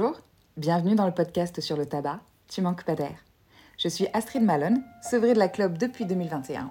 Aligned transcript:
Bonjour, 0.00 0.18
bienvenue 0.56 0.94
dans 0.94 1.04
le 1.04 1.12
podcast 1.12 1.60
sur 1.60 1.76
le 1.76 1.84
tabac 1.84 2.20
Tu 2.48 2.62
manques 2.62 2.84
pas 2.84 2.94
d'air. 2.94 3.18
Je 3.76 3.86
suis 3.86 4.06
Astrid 4.14 4.42
Malone, 4.42 4.82
sevrée 5.02 5.34
de 5.34 5.38
la 5.38 5.48
club 5.48 5.76
depuis 5.76 6.06
2021. 6.06 6.70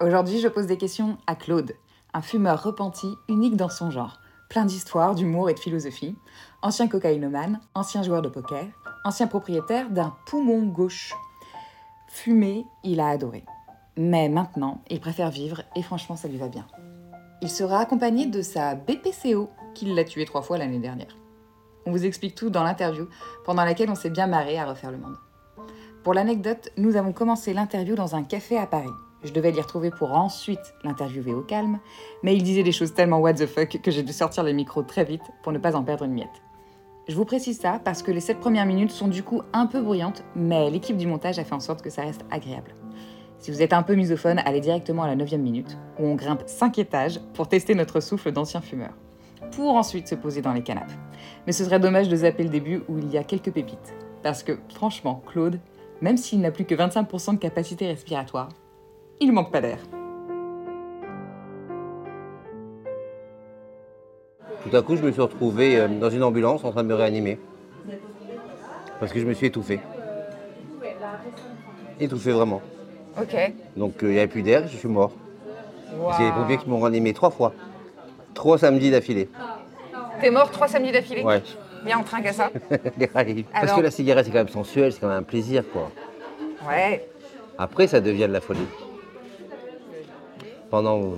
Aujourd'hui, 0.00 0.38
je 0.38 0.46
pose 0.46 0.68
des 0.68 0.76
questions 0.76 1.18
à 1.26 1.34
Claude, 1.34 1.72
un 2.14 2.22
fumeur 2.22 2.62
repenti 2.62 3.08
unique 3.28 3.56
dans 3.56 3.68
son 3.68 3.90
genre, 3.90 4.20
plein 4.48 4.64
d'histoires, 4.64 5.16
d'humour 5.16 5.50
et 5.50 5.54
de 5.54 5.58
philosophie, 5.58 6.14
ancien 6.62 6.86
cocaïnomane, 6.86 7.60
ancien 7.74 8.04
joueur 8.04 8.22
de 8.22 8.28
poker, 8.28 8.66
ancien 9.04 9.26
propriétaire 9.26 9.90
d'un 9.90 10.14
poumon 10.26 10.64
gauche. 10.64 11.16
Fumer, 12.06 12.64
il 12.84 13.00
a 13.00 13.08
adoré. 13.08 13.44
Mais 13.96 14.28
maintenant, 14.28 14.82
il 14.88 15.00
préfère 15.00 15.30
vivre 15.30 15.62
et 15.74 15.82
franchement, 15.82 16.14
ça 16.14 16.28
lui 16.28 16.38
va 16.38 16.46
bien. 16.46 16.68
Il 17.42 17.50
sera 17.50 17.80
accompagné 17.80 18.26
de 18.26 18.40
sa 18.40 18.76
BPCO, 18.76 19.50
qui 19.74 19.86
l'a 19.86 20.04
tué 20.04 20.24
trois 20.26 20.42
fois 20.42 20.58
l'année 20.58 20.78
dernière. 20.78 21.16
On 21.86 21.90
vous 21.90 22.04
explique 22.04 22.34
tout 22.34 22.50
dans 22.50 22.62
l'interview, 22.62 23.08
pendant 23.44 23.64
laquelle 23.64 23.90
on 23.90 23.94
s'est 23.94 24.10
bien 24.10 24.26
marré 24.26 24.58
à 24.58 24.66
refaire 24.66 24.90
le 24.90 24.98
monde. 24.98 25.16
Pour 26.02 26.14
l'anecdote, 26.14 26.70
nous 26.76 26.96
avons 26.96 27.12
commencé 27.12 27.52
l'interview 27.52 27.94
dans 27.94 28.14
un 28.14 28.22
café 28.22 28.56
à 28.56 28.66
Paris. 28.66 28.88
Je 29.24 29.32
devais 29.32 29.50
l'y 29.50 29.60
retrouver 29.60 29.90
pour 29.90 30.12
ensuite 30.12 30.74
l'interviewer 30.84 31.34
au 31.34 31.42
calme, 31.42 31.80
mais 32.22 32.36
il 32.36 32.42
disait 32.42 32.62
des 32.62 32.72
choses 32.72 32.94
tellement 32.94 33.18
what 33.18 33.34
the 33.34 33.46
fuck 33.46 33.80
que 33.82 33.90
j'ai 33.90 34.02
dû 34.02 34.12
sortir 34.12 34.44
le 34.44 34.52
micro 34.52 34.82
très 34.82 35.04
vite 35.04 35.22
pour 35.42 35.52
ne 35.52 35.58
pas 35.58 35.74
en 35.74 35.82
perdre 35.82 36.04
une 36.04 36.12
miette. 36.12 36.42
Je 37.08 37.16
vous 37.16 37.24
précise 37.24 37.58
ça 37.58 37.80
parce 37.82 38.02
que 38.02 38.12
les 38.12 38.20
7 38.20 38.38
premières 38.38 38.66
minutes 38.66 38.90
sont 38.90 39.08
du 39.08 39.22
coup 39.22 39.42
un 39.52 39.66
peu 39.66 39.80
bruyantes, 39.80 40.22
mais 40.36 40.70
l'équipe 40.70 40.96
du 40.96 41.06
montage 41.06 41.38
a 41.38 41.44
fait 41.44 41.54
en 41.54 41.60
sorte 41.60 41.82
que 41.82 41.90
ça 41.90 42.02
reste 42.02 42.24
agréable. 42.30 42.74
Si 43.38 43.50
vous 43.50 43.62
êtes 43.62 43.72
un 43.72 43.82
peu 43.82 43.94
misophone, 43.94 44.40
allez 44.44 44.60
directement 44.60 45.04
à 45.04 45.08
la 45.08 45.16
9 45.16 45.32
minute, 45.32 45.78
où 45.98 46.04
on 46.04 46.14
grimpe 46.14 46.42
5 46.46 46.78
étages 46.78 47.20
pour 47.34 47.48
tester 47.48 47.74
notre 47.74 48.00
souffle 48.00 48.30
d'ancien 48.30 48.60
fumeur, 48.60 48.92
pour 49.58 49.74
ensuite 49.74 50.06
se 50.06 50.14
poser 50.14 50.40
dans 50.40 50.52
les 50.52 50.62
canapes. 50.62 50.92
Mais 51.44 51.52
ce 51.52 51.64
serait 51.64 51.80
dommage 51.80 52.08
de 52.08 52.14
zapper 52.14 52.44
le 52.44 52.48
début 52.48 52.84
où 52.88 52.98
il 52.98 53.10
y 53.10 53.18
a 53.18 53.24
quelques 53.24 53.50
pépites. 53.50 53.92
Parce 54.22 54.44
que, 54.44 54.56
franchement, 54.72 55.20
Claude, 55.26 55.58
même 56.00 56.16
s'il 56.16 56.40
n'a 56.40 56.52
plus 56.52 56.64
que 56.64 56.76
25% 56.76 57.34
de 57.34 57.38
capacité 57.40 57.88
respiratoire, 57.88 58.50
il 59.18 59.32
manque 59.32 59.50
pas 59.50 59.60
d'air. 59.60 59.80
Tout 64.62 64.76
à 64.76 64.80
coup, 64.82 64.94
je 64.94 65.02
me 65.02 65.10
suis 65.10 65.20
retrouvé 65.20 65.76
euh, 65.76 65.88
dans 65.88 66.10
une 66.10 66.22
ambulance 66.22 66.62
en 66.62 66.70
train 66.70 66.84
de 66.84 66.88
me 66.88 66.94
réanimer. 66.94 67.40
Parce 69.00 69.12
que 69.12 69.18
je 69.18 69.26
me 69.26 69.32
suis 69.32 69.48
étouffé. 69.48 69.80
Étouffé 71.98 72.30
vraiment. 72.30 72.62
Ok. 73.20 73.34
Donc 73.76 74.04
euh, 74.04 74.06
il 74.06 74.12
n'y 74.12 74.18
avait 74.18 74.28
plus 74.28 74.42
d'air, 74.42 74.68
je 74.68 74.76
suis 74.76 74.86
mort. 74.86 75.10
C'est 76.16 76.22
les 76.22 76.30
pompiers 76.30 76.58
qui 76.58 76.70
m'ont 76.70 76.78
réanimé 76.78 77.12
trois 77.12 77.30
fois. 77.30 77.52
Trois 78.38 78.56
samedis 78.56 78.92
d'affilée. 78.92 79.28
T'es 80.20 80.30
mort 80.30 80.48
trois 80.52 80.68
samedis 80.68 80.92
d'affilée 80.92 81.24
Ouais. 81.24 81.42
Bien 81.84 81.98
en 81.98 82.04
train 82.04 82.22
qu'à 82.22 82.32
ça. 82.32 82.52
Parce 83.12 83.26
Alors 83.52 83.76
que 83.78 83.80
la 83.82 83.90
cigarette, 83.90 84.26
c'est 84.26 84.30
quand 84.30 84.38
même 84.38 84.48
sensuel, 84.48 84.92
c'est 84.92 85.00
quand 85.00 85.08
même 85.08 85.18
un 85.18 85.22
plaisir, 85.24 85.64
quoi. 85.72 85.90
Ouais. 86.68 87.08
Après, 87.58 87.88
ça 87.88 88.00
devient 88.00 88.28
de 88.28 88.32
la 88.32 88.40
folie. 88.40 88.68
Pendant 90.70 91.14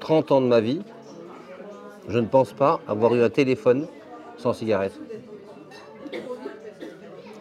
30 0.00 0.32
ans 0.32 0.40
de 0.40 0.46
ma 0.46 0.60
vie, 0.60 0.80
je 2.08 2.18
ne 2.18 2.26
pense 2.26 2.54
pas 2.54 2.80
avoir 2.88 3.14
eu 3.14 3.22
un 3.22 3.28
téléphone 3.28 3.88
sans 4.38 4.54
cigarette. 4.54 4.98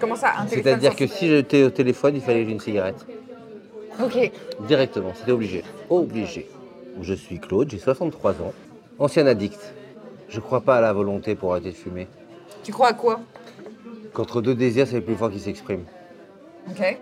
Comment 0.01 0.17
ça, 0.17 0.33
un 0.37 0.45
téléphone 0.45 0.63
C'est-à-dire 0.63 0.91
sans 0.91 0.97
que 0.97 1.07
si 1.07 1.29
j'étais 1.29 1.63
au 1.63 1.69
téléphone, 1.69 2.15
il 2.17 2.21
fallait 2.21 2.41
que 2.41 2.47
j'ai 2.47 2.53
une 2.55 2.59
cigarette. 2.59 3.05
Ok. 4.03 4.31
Directement, 4.67 5.13
c'était 5.15 5.31
obligé. 5.31 5.63
Obligé. 5.89 6.49
Je 7.01 7.13
suis 7.13 7.39
Claude, 7.39 7.69
j'ai 7.69 7.77
63 7.79 8.33
ans, 8.33 8.53
ancien 8.99 9.25
addict. 9.27 9.73
Je 10.27 10.37
ne 10.37 10.41
crois 10.41 10.61
pas 10.61 10.77
à 10.77 10.81
la 10.81 10.93
volonté 10.93 11.35
pour 11.35 11.51
arrêter 11.51 11.71
de 11.71 11.75
fumer. 11.75 12.07
Tu 12.63 12.71
crois 12.71 12.89
à 12.89 12.93
quoi? 12.93 13.19
Qu'entre 14.13 14.41
deux 14.41 14.55
désirs, 14.55 14.87
c'est 14.87 14.97
le 14.97 15.03
plus 15.03 15.15
fort 15.15 15.31
qui 15.31 15.39
s'exprime. 15.39 15.83
Ok. 16.69 16.97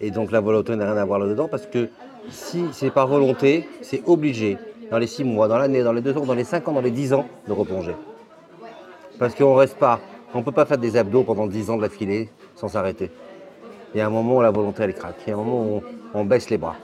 Et 0.00 0.10
donc 0.10 0.30
la 0.30 0.40
volonté 0.40 0.74
n'a 0.76 0.84
rien 0.84 0.96
à 0.96 1.04
voir 1.04 1.18
là-dedans 1.18 1.48
parce 1.48 1.66
que 1.66 1.88
si 2.28 2.64
c'est 2.72 2.90
par 2.90 3.06
volonté, 3.06 3.68
c'est 3.82 4.02
obligé, 4.06 4.58
dans 4.90 4.98
les 4.98 5.06
six 5.06 5.24
mois, 5.24 5.48
dans 5.48 5.58
l'année, 5.58 5.82
dans 5.82 5.92
les 5.92 6.00
deux 6.00 6.16
ans, 6.16 6.26
dans 6.26 6.34
les 6.34 6.44
cinq 6.44 6.68
ans, 6.68 6.72
dans 6.72 6.80
les 6.80 6.90
dix 6.90 7.12
ans, 7.12 7.26
de 7.46 7.52
replonger. 7.52 7.94
Parce 9.18 9.34
qu'on 9.34 9.54
reste 9.54 9.76
pas, 9.76 10.00
on 10.34 10.38
ne 10.38 10.44
peut 10.44 10.52
pas 10.52 10.64
faire 10.64 10.78
des 10.78 10.96
abdos 10.96 11.22
pendant 11.22 11.46
dix 11.46 11.70
ans 11.70 11.76
de 11.76 11.82
l'affilée 11.82 12.30
sans 12.56 12.68
s'arrêter. 12.68 13.10
Il 13.94 13.98
y 13.98 14.00
a 14.00 14.06
un 14.06 14.10
moment 14.10 14.36
où 14.36 14.42
la 14.42 14.50
volonté 14.50 14.82
elle 14.82 14.94
craque, 14.94 15.16
il 15.26 15.30
y 15.30 15.32
a 15.32 15.36
un 15.36 15.38
moment 15.38 15.62
où 15.62 15.82
on, 16.14 16.20
on 16.20 16.24
baisse 16.24 16.50
les 16.50 16.58
bras. 16.58 16.76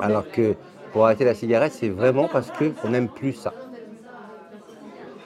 Alors 0.00 0.30
que 0.30 0.54
pour 0.92 1.04
arrêter 1.04 1.24
la 1.24 1.34
cigarette, 1.34 1.72
c'est 1.72 1.88
vraiment 1.88 2.28
parce 2.28 2.50
qu'on 2.50 2.88
n'aime 2.88 3.08
plus 3.08 3.32
ça. 3.32 3.52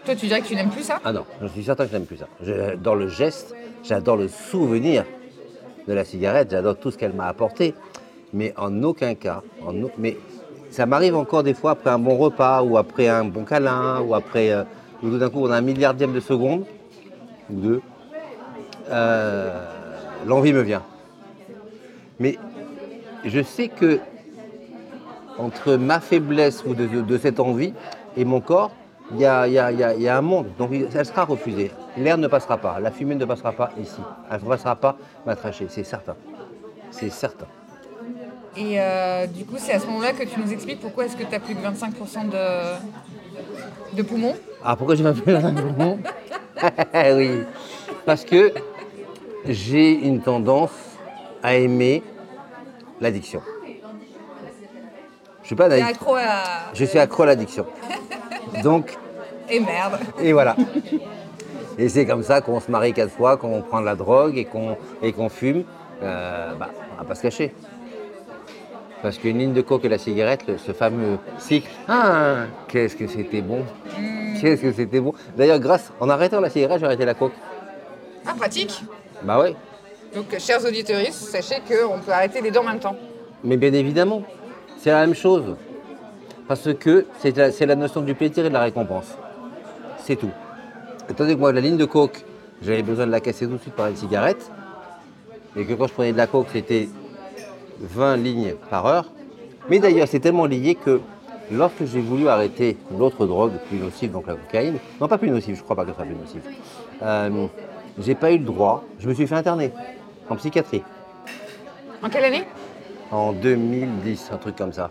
Toi, 0.04 0.16
tu 0.16 0.26
dirais 0.26 0.40
que 0.40 0.46
tu 0.46 0.56
n'aimes 0.56 0.70
plus 0.70 0.82
ça? 0.82 1.00
Ah 1.04 1.12
non, 1.12 1.24
je 1.40 1.46
suis 1.46 1.62
certain 1.62 1.84
que 1.84 1.92
je 1.92 1.96
n'aime 1.96 2.06
plus 2.06 2.16
ça. 2.16 2.26
J'adore 2.42 2.96
le 2.96 3.08
geste, 3.08 3.54
j'adore 3.84 4.16
le 4.16 4.28
souvenir 4.28 5.04
de 5.86 5.92
la 5.92 6.04
cigarette, 6.04 6.50
j'adore 6.50 6.76
tout 6.76 6.90
ce 6.90 6.98
qu'elle 6.98 7.12
m'a 7.12 7.26
apporté. 7.26 7.74
Mais 8.32 8.52
en 8.56 8.82
aucun 8.82 9.14
cas, 9.14 9.42
en 9.64 9.72
mais 9.98 10.16
ça 10.70 10.86
m'arrive 10.86 11.14
encore 11.14 11.42
des 11.42 11.54
fois 11.54 11.72
après 11.72 11.90
un 11.90 11.98
bon 11.98 12.16
repas 12.16 12.62
ou 12.62 12.78
après 12.78 13.06
un 13.06 13.24
bon 13.24 13.44
câlin 13.44 14.00
ou 14.00 14.14
après, 14.14 14.50
euh, 14.50 14.64
ou 15.02 15.10
tout 15.10 15.18
d'un 15.18 15.28
coup 15.28 15.40
on 15.42 15.50
a 15.50 15.56
un 15.56 15.60
milliardième 15.60 16.12
de 16.12 16.20
seconde 16.20 16.64
ou 17.50 17.60
deux, 17.60 17.82
euh, 18.90 19.64
l'envie 20.26 20.52
me 20.52 20.62
vient. 20.62 20.82
Mais 22.18 22.38
je 23.24 23.42
sais 23.42 23.68
que 23.68 24.00
entre 25.38 25.74
ma 25.76 26.00
faiblesse 26.00 26.62
ou 26.66 26.74
de, 26.74 26.86
de- 26.86 27.00
de 27.02 27.18
cette 27.18 27.40
envie 27.40 27.72
et 28.16 28.24
mon 28.24 28.40
corps, 28.40 28.70
il 29.12 29.20
y 29.20 29.26
a, 29.26 29.46
il 29.46 29.52
y 29.54 29.58
a- 29.58 29.72
il 29.72 29.78
y 29.78 29.84
a- 29.84 29.94
il 29.94 30.02
y 30.02 30.08
a 30.08 30.16
un 30.16 30.22
monde. 30.22 30.46
Donc 30.58 30.70
elle 30.72 31.06
sera 31.06 31.24
refusée. 31.24 31.70
L'air 31.96 32.16
ne 32.18 32.28
passera 32.28 32.56
pas, 32.58 32.78
la 32.80 32.90
fumée 32.90 33.14
ne 33.14 33.24
passera 33.24 33.52
pas 33.52 33.70
ici. 33.80 34.00
Elle 34.30 34.40
ne 34.42 34.48
passera 34.48 34.76
pas 34.76 34.96
m'attracher, 35.26 35.66
c'est 35.68 35.84
certain. 35.84 36.14
C'est 36.90 37.10
certain. 37.10 37.46
Et 38.56 38.78
euh, 38.80 39.26
du 39.26 39.44
coup, 39.46 39.54
c'est 39.56 39.72
à 39.72 39.78
ce 39.80 39.86
moment-là 39.86 40.12
que 40.12 40.24
tu 40.24 40.38
nous 40.38 40.52
expliques 40.52 40.80
pourquoi 40.80 41.06
est-ce 41.06 41.16
que 41.16 41.24
tu 41.24 41.34
as 41.34 41.40
plus 41.40 41.54
de 41.54 41.60
25% 41.60 42.28
de, 42.28 43.96
de 43.96 44.02
poumons? 44.02 44.34
Ah, 44.62 44.76
pourquoi 44.76 44.94
je 44.94 45.02
m'appelle 45.02 45.36
un 45.36 45.52
bonbon 45.52 45.98
Oui, 46.94 47.30
parce 48.04 48.24
que 48.24 48.52
j'ai 49.46 49.92
une 49.92 50.20
tendance 50.20 50.70
à 51.42 51.54
aimer 51.56 52.02
l'addiction. 53.00 53.40
Je 55.52 55.54
suis 55.54 55.68
pas 55.68 55.74
addict. 55.74 55.86
accro 55.86 56.14
à... 56.14 56.42
Je 56.72 56.84
suis 56.86 56.98
accro 56.98 57.22
à 57.24 57.26
l'addiction. 57.26 57.66
Donc, 58.62 58.96
Et 59.50 59.60
merde 59.60 59.98
Et 60.18 60.32
voilà. 60.32 60.56
Et 61.76 61.90
c'est 61.90 62.06
comme 62.06 62.22
ça 62.22 62.40
qu'on 62.40 62.58
se 62.58 62.70
marie 62.70 62.94
quatre 62.94 63.10
fois, 63.12 63.36
qu'on 63.36 63.60
prend 63.60 63.80
de 63.80 63.84
la 63.84 63.94
drogue 63.94 64.38
et 64.38 64.46
qu'on 64.46 64.78
et 65.02 65.12
qu'on 65.12 65.28
fume. 65.28 65.64
Euh, 66.02 66.54
bah, 66.54 66.70
on 66.94 67.02
va 67.02 67.04
pas 67.06 67.14
se 67.14 67.20
cacher. 67.22 67.54
Parce 69.02 69.18
qu'une 69.18 69.38
ligne 69.38 69.52
de 69.52 69.60
coke 69.60 69.84
et 69.84 69.88
la 69.90 69.98
cigarette, 69.98 70.46
le- 70.46 70.56
ce 70.56 70.72
fameux 70.72 71.18
cycle, 71.38 71.68
ah, 71.86 72.44
qu'est-ce 72.68 72.96
que 72.96 73.06
c'était 73.06 73.42
bon. 73.42 73.62
Qu'est-ce 74.40 74.62
que 74.62 74.72
c'était 74.72 75.00
bon. 75.00 75.12
D'ailleurs, 75.36 75.58
grâce, 75.58 75.92
en 76.00 76.08
arrêtant 76.08 76.40
la 76.40 76.48
cigarette, 76.48 76.78
j'ai 76.80 76.86
arrêté 76.86 77.04
la 77.04 77.14
coke. 77.14 77.32
Ah, 78.26 78.32
pratique 78.34 78.82
Bah 79.22 79.38
ouais. 79.38 79.54
Donc, 80.14 80.26
chers 80.38 80.64
auditeurs, 80.64 81.00
sachez 81.10 81.56
qu'on 81.68 81.98
peut 81.98 82.12
arrêter 82.12 82.40
les 82.40 82.50
deux 82.50 82.60
en 82.60 82.64
même 82.64 82.78
temps. 82.80 82.96
Mais 83.44 83.56
bien 83.56 83.72
évidemment, 83.72 84.22
c'est 84.82 84.90
la 84.90 85.06
même 85.06 85.14
chose. 85.14 85.56
Parce 86.48 86.74
que 86.74 87.06
c'est 87.20 87.66
la, 87.66 87.76
notion 87.76 88.00
du 88.00 88.14
plaisir 88.14 88.44
et 88.44 88.48
de 88.48 88.54
la 88.54 88.62
récompense. 88.62 89.16
C'est 89.98 90.16
tout. 90.16 90.30
Donné 91.16 91.34
que 91.34 91.38
moi, 91.38 91.52
la 91.52 91.60
ligne 91.60 91.76
de 91.76 91.84
coke, 91.84 92.24
j'avais 92.62 92.82
besoin 92.82 93.06
de 93.06 93.12
la 93.12 93.20
casser 93.20 93.46
tout 93.46 93.52
de 93.52 93.58
suite 93.58 93.74
par 93.74 93.86
une 93.86 93.96
cigarette, 93.96 94.50
et 95.56 95.64
que 95.64 95.74
quand 95.74 95.86
je 95.86 95.92
prenais 95.92 96.12
de 96.12 96.16
la 96.16 96.26
coke, 96.26 96.48
c'était 96.52 96.88
20 97.80 98.16
lignes 98.16 98.54
par 98.70 98.86
heure. 98.86 99.06
Mais 99.70 99.78
d'ailleurs, 99.78 100.08
c'est 100.08 100.18
tellement 100.18 100.46
lié 100.46 100.74
que 100.74 101.00
lorsque 101.52 101.84
j'ai 101.84 102.00
voulu 102.00 102.26
arrêter 102.26 102.76
l'autre 102.98 103.24
drogue 103.26 103.52
plus 103.68 103.78
nocive, 103.78 104.10
donc 104.10 104.26
la 104.26 104.34
cocaïne, 104.34 104.78
non 105.00 105.06
pas 105.06 105.18
plus 105.18 105.30
nocive, 105.30 105.56
je 105.56 105.62
crois 105.62 105.76
pas 105.76 105.84
que 105.84 105.90
ce 105.90 105.96
soit 105.96 106.04
plus 106.04 106.16
nocive, 106.16 106.42
euh, 107.02 107.46
j'ai 107.98 108.16
pas 108.16 108.32
eu 108.32 108.38
le 108.38 108.44
droit, 108.44 108.84
je 108.98 109.08
me 109.08 109.14
suis 109.14 109.28
fait 109.28 109.36
interner 109.36 109.70
en 110.28 110.34
psychiatrie 110.36 110.82
En 112.02 112.08
quelle 112.08 112.24
année? 112.24 112.44
En 113.12 113.32
2010, 113.32 114.30
un 114.32 114.36
truc 114.38 114.56
comme 114.56 114.72
ça. 114.72 114.90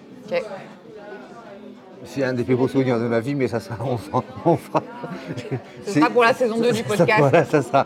C'est 2.06 2.24
un 2.24 2.34
des 2.34 2.44
plus 2.44 2.56
beaux 2.56 2.68
souvenirs 2.68 3.00
de 3.00 3.08
ma 3.08 3.20
vie, 3.20 3.36
mais 3.36 3.48
ça, 3.48 3.60
ça 3.60 3.78
on 3.80 3.98
on 4.46 4.58
fera- 4.58 4.84
Ce 5.86 5.94
sera 5.94 6.10
pour 6.10 6.24
la 6.24 6.34
saison 6.34 6.58
2 6.60 6.72
du 6.72 6.78
ça, 6.80 6.84
podcast. 6.84 7.20
voilà, 7.20 7.46
ça, 7.46 7.62
ça. 7.62 7.86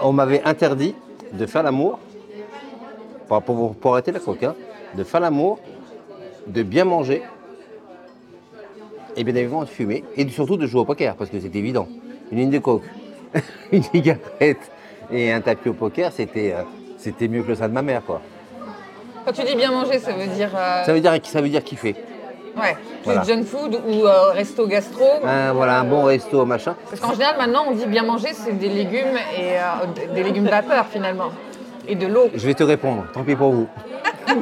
On 0.00 0.12
m'avait 0.12 0.42
interdit 0.44 0.94
de 1.32 1.46
faire 1.46 1.62
l'amour, 1.62 1.98
pour, 3.28 3.42
pour, 3.42 3.74
pour 3.74 3.92
arrêter 3.92 4.12
la 4.12 4.18
coke, 4.20 4.42
hein, 4.42 4.54
de 4.96 5.04
faire 5.04 5.20
l'amour, 5.20 5.60
de 6.46 6.62
bien 6.62 6.84
manger, 6.84 7.22
et 9.16 9.24
bien 9.24 9.34
évidemment 9.34 9.62
de 9.64 9.68
fumer, 9.68 10.04
et 10.16 10.26
surtout 10.28 10.56
de 10.56 10.66
jouer 10.66 10.80
au 10.80 10.84
poker, 10.86 11.14
parce 11.16 11.30
que 11.30 11.38
c'est 11.38 11.54
évident. 11.54 11.86
Une 12.32 12.38
ligne 12.38 12.50
de 12.50 12.58
coke, 12.60 12.84
une 13.72 13.82
cigarette 13.82 14.70
et 15.12 15.32
un 15.32 15.40
tapis 15.42 15.68
au 15.68 15.74
poker, 15.74 16.12
c'était 16.12 16.52
euh, 16.54 16.62
c'était 16.96 17.28
mieux 17.28 17.42
que 17.42 17.48
le 17.48 17.54
sein 17.56 17.68
de 17.68 17.74
ma 17.74 17.82
mère, 17.82 18.02
quoi. 18.04 18.20
Quand 19.24 19.32
tu 19.32 19.42
dis 19.44 19.54
bien 19.54 19.70
manger, 19.70 19.98
ça 19.98 20.12
veut 20.12 20.26
dire... 20.26 20.50
euh, 20.56 20.84
Ça 20.84 20.92
veut 20.92 21.00
dire, 21.00 21.12
ça 21.24 21.40
veut 21.40 21.48
dire 21.48 21.62
kiffer. 21.64 21.94
Ouais, 22.56 22.74
plus 22.74 22.80
Voilà. 23.04 23.22
junk 23.22 23.44
food 23.44 23.80
ou 23.86 24.04
euh, 24.06 24.32
resto 24.32 24.66
gastro. 24.66 25.04
Un, 25.24 25.52
voilà, 25.52 25.80
un 25.80 25.84
bon 25.84 26.02
resto, 26.04 26.44
machin. 26.44 26.74
Parce 26.88 27.00
qu'en 27.00 27.12
général, 27.12 27.36
maintenant, 27.38 27.64
on 27.68 27.72
dit 27.72 27.86
bien 27.86 28.02
manger, 28.02 28.28
c'est 28.32 28.52
des 28.58 28.68
légumes 28.68 29.16
et 29.38 29.52
euh, 29.58 30.12
des 30.14 30.22
légumes 30.22 30.48
vapeur 30.48 30.86
finalement. 30.86 31.30
Et 31.86 31.94
de 31.94 32.06
l'eau. 32.06 32.28
Je 32.34 32.46
vais 32.46 32.54
te 32.54 32.62
répondre, 32.64 33.04
tant 33.12 33.22
pis 33.22 33.36
pour 33.36 33.52
vous. 33.52 33.68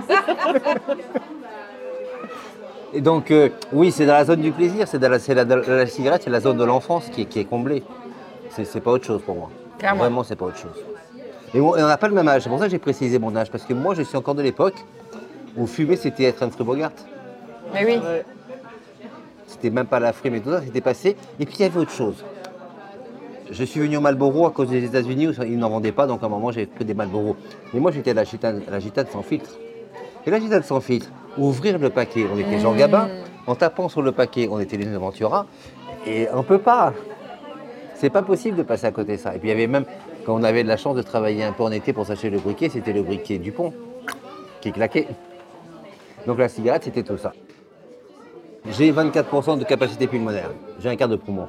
Et 2.94 3.00
donc, 3.02 3.30
euh, 3.30 3.50
oui, 3.72 3.92
c'est 3.92 4.06
dans 4.06 4.14
la 4.14 4.25
zone 4.25 4.40
du 4.40 4.50
plaisir, 4.50 4.88
c'est 4.88 4.98
dans 4.98 5.10
la, 5.10 5.19
c'est 5.19 5.34
la- 5.34 5.44
la 5.44 5.86
cigarette, 5.86 6.22
c'est 6.25 6.30
la 6.30 6.40
zone 6.40 6.56
de 6.56 6.64
l'enfance 6.64 7.08
qui, 7.10 7.22
est- 7.22 7.25
qui 7.26 7.38
est 7.40 7.44
comblée. 7.44 7.82
C'est, 8.50 8.64
c'est 8.64 8.80
pas 8.80 8.90
autre 8.92 9.04
chose 9.04 9.20
pour 9.22 9.34
moi. 9.34 9.50
Clairement. 9.78 10.00
Vraiment, 10.00 10.25
c'est 10.25 10.36
pas 10.36 10.46
autre 10.46 10.56
chose. 10.56 10.82
Et 11.54 11.60
on 11.60 11.74
n'a 11.76 11.96
pas 11.96 12.08
le 12.08 12.14
même 12.14 12.28
âge, 12.28 12.42
c'est 12.42 12.48
pour 12.48 12.58
ça 12.58 12.66
que 12.66 12.70
j'ai 12.70 12.78
précisé 12.78 13.18
mon 13.18 13.34
âge, 13.34 13.50
parce 13.50 13.64
que 13.64 13.72
moi, 13.72 13.94
je 13.94 14.02
suis 14.02 14.16
encore 14.16 14.34
de 14.34 14.42
l'époque 14.42 14.74
où 15.56 15.66
fumer, 15.66 15.96
c'était 15.96 16.24
être 16.24 16.42
un 16.42 16.48
Bogart. 16.64 16.92
Mais 17.72 17.84
oui. 17.84 18.00
C'était 19.46 19.70
même 19.70 19.86
pas 19.86 19.98
la 19.98 20.12
frime 20.12 20.34
et 20.34 20.40
tout 20.40 20.50
ça, 20.50 20.60
c'était 20.62 20.80
passé. 20.80 21.16
Et 21.40 21.46
puis 21.46 21.56
il 21.58 21.62
y 21.62 21.64
avait 21.64 21.80
autre 21.80 21.90
chose. 21.90 22.24
Je 23.50 23.64
suis 23.64 23.80
venu 23.80 23.96
au 23.96 24.00
Marlboro 24.00 24.46
à 24.46 24.50
cause 24.50 24.68
des 24.68 24.84
États-Unis 24.84 25.28
où 25.28 25.32
ils 25.42 25.58
n'en 25.58 25.70
vendaient 25.70 25.92
pas, 25.92 26.06
donc 26.06 26.22
à 26.22 26.26
un 26.26 26.28
moment 26.28 26.52
j'ai 26.52 26.66
que 26.66 26.84
des 26.84 26.92
Marlboro. 26.92 27.34
Mais 27.72 27.80
moi 27.80 27.90
j'étais 27.90 28.10
à 28.10 28.14
la 28.14 28.24
gitane, 28.24 28.62
la 28.70 28.78
gitane 28.78 29.06
sans 29.10 29.22
filtre. 29.22 29.50
Et 30.26 30.30
la 30.30 30.38
gitane 30.38 30.62
sans 30.62 30.80
filtre, 30.80 31.08
ouvrir 31.38 31.78
le 31.78 31.88
paquet, 31.88 32.26
on 32.32 32.38
était 32.38 32.58
Jean 32.58 32.74
Gabin, 32.74 33.08
en 33.46 33.54
tapant 33.54 33.88
sur 33.88 34.02
le 34.02 34.12
paquet, 34.12 34.48
on 34.50 34.60
était 34.60 34.76
les 34.76 34.84
Ventura, 34.84 35.46
et 36.06 36.28
on 36.34 36.42
peut 36.42 36.58
pas. 36.58 36.92
C'est 37.94 38.10
pas 38.10 38.22
possible 38.22 38.58
de 38.58 38.62
passer 38.62 38.86
à 38.86 38.92
côté 38.92 39.12
de 39.12 39.16
ça. 39.16 39.34
Et 39.34 39.38
puis 39.38 39.48
il 39.48 39.52
y 39.52 39.54
avait 39.54 39.66
même, 39.66 39.86
quand 40.28 40.34
on 40.34 40.42
avait 40.42 40.62
de 40.62 40.69
la 40.69 40.76
chance 40.76 40.94
de 40.94 41.00
travailler 41.00 41.42
un 41.42 41.52
peu 41.52 41.62
en 41.62 41.72
été 41.72 41.94
pour 41.94 42.04
s'acheter 42.04 42.28
le 42.28 42.38
briquet, 42.38 42.69
c'était 42.69 42.92
le 42.92 43.02
briquet 43.02 43.38
Dupont 43.38 43.72
qui 44.60 44.72
claquait. 44.72 45.08
Donc 46.26 46.36
la 46.38 46.50
cigarette, 46.50 46.84
c'était 46.84 47.02
tout 47.02 47.16
ça. 47.16 47.32
J'ai 48.66 48.92
24% 48.92 49.58
de 49.58 49.64
capacité 49.64 50.06
pulmonaire. 50.06 50.50
J'ai 50.80 50.90
un 50.90 50.96
quart 50.96 51.08
de 51.08 51.16
poumon 51.16 51.48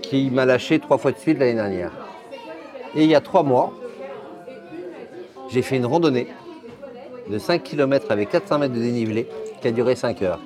qui 0.00 0.30
m'a 0.30 0.46
lâché 0.46 0.78
trois 0.78 0.96
fois 0.96 1.12
de 1.12 1.18
suite 1.18 1.38
l'année 1.38 1.56
dernière. 1.56 1.92
Et 2.94 3.04
il 3.04 3.10
y 3.10 3.14
a 3.14 3.20
trois 3.20 3.42
mois, 3.42 3.74
j'ai 5.50 5.60
fait 5.60 5.76
une 5.76 5.84
randonnée 5.84 6.28
de 7.28 7.36
5 7.36 7.62
km 7.62 8.06
avec 8.12 8.30
400 8.30 8.60
mètres 8.60 8.72
de 8.72 8.80
dénivelé 8.80 9.28
qui 9.60 9.68
a 9.68 9.72
duré 9.72 9.94
5 9.94 10.22
heures. 10.22 10.40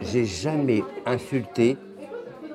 J'ai 0.00 0.26
jamais 0.26 0.84
insulté 1.06 1.76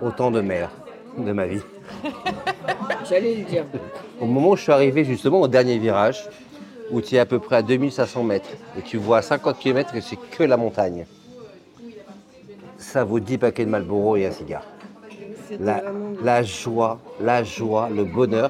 autant 0.01 0.31
de 0.31 0.39
mères 0.39 0.71
de 1.18 1.33
ma 1.33 1.45
vie. 1.45 1.60
J'allais 3.09 3.35
le 3.35 3.44
dire. 3.44 3.65
Au 4.19 4.25
moment 4.25 4.51
où 4.51 4.56
je 4.56 4.63
suis 4.63 4.71
arrivé 4.71 5.03
justement 5.03 5.41
au 5.41 5.47
dernier 5.47 5.77
virage, 5.77 6.24
où 6.91 7.01
tu 7.01 7.15
es 7.15 7.19
à 7.19 7.25
peu 7.25 7.39
près 7.39 7.57
à 7.57 7.62
2500 7.62 8.24
mètres 8.24 8.50
et 8.77 8.81
tu 8.81 8.97
vois 8.97 9.18
à 9.18 9.21
50 9.21 9.57
km 9.59 9.91
que 9.94 10.01
c'est 10.01 10.18
que 10.18 10.44
la 10.44 10.57
montagne, 10.57 11.06
ça 12.77 13.03
vaut 13.03 13.19
10 13.19 13.38
paquets 13.38 13.65
de 13.65 13.69
Marlboro 13.69 14.15
et 14.18 14.25
un 14.25 14.31
cigare. 14.31 14.63
La, 15.59 15.81
vraiment. 15.81 16.12
la 16.24 16.44
joie, 16.44 17.00
la 17.21 17.44
joie, 17.44 17.89
le 17.94 18.03
bonheur. 18.06 18.50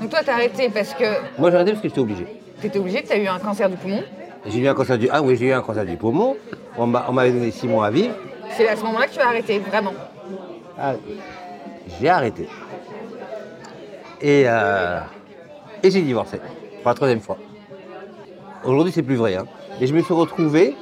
Donc 0.00 0.10
toi, 0.10 0.20
t'as 0.24 0.34
arrêté 0.34 0.68
parce 0.68 0.94
que 0.94 1.04
Moi 1.38 1.50
j'ai 1.50 1.56
arrêté 1.56 1.72
parce 1.72 1.82
que 1.82 1.88
j'étais 1.88 2.00
obligé. 2.00 2.26
t'étais 2.60 2.78
obligé, 2.78 3.02
t'as 3.02 3.16
eu 3.18 3.26
un 3.26 3.38
cancer 3.38 3.68
du 3.68 3.76
poumon. 3.76 4.02
J'ai 4.46 4.58
eu 4.58 4.68
un 4.68 4.74
cancer 4.74 4.98
du. 4.98 5.08
Ah 5.10 5.22
oui, 5.22 5.36
j'ai 5.36 5.46
eu 5.48 5.52
un 5.52 5.60
cancer 5.60 5.84
du 5.84 5.96
poumon. 5.96 6.36
On 6.76 6.86
m'avait 6.86 7.32
donné 7.32 7.50
6 7.50 7.68
mois 7.68 7.86
à 7.86 7.90
vivre. 7.90 8.14
C'est 8.56 8.68
à 8.68 8.76
ce 8.76 8.82
moment-là 8.84 9.06
que 9.06 9.12
tu 9.12 9.20
as 9.20 9.28
arrêté, 9.28 9.58
vraiment. 9.58 9.92
Ah, 10.78 10.94
j'ai 12.00 12.08
arrêté. 12.08 12.48
Et, 14.20 14.44
euh, 14.46 15.00
et 15.82 15.90
j'ai 15.90 16.02
divorcé 16.02 16.38
pour 16.82 16.88
la 16.90 16.94
troisième 16.94 17.20
fois. 17.20 17.38
Aujourd'hui, 18.64 18.92
c'est 18.92 19.02
plus 19.02 19.16
vrai. 19.16 19.34
hein. 19.36 19.46
Et 19.80 19.86
je 19.86 19.94
me 19.94 20.02
suis 20.02 20.14
retrouvé 20.14 20.76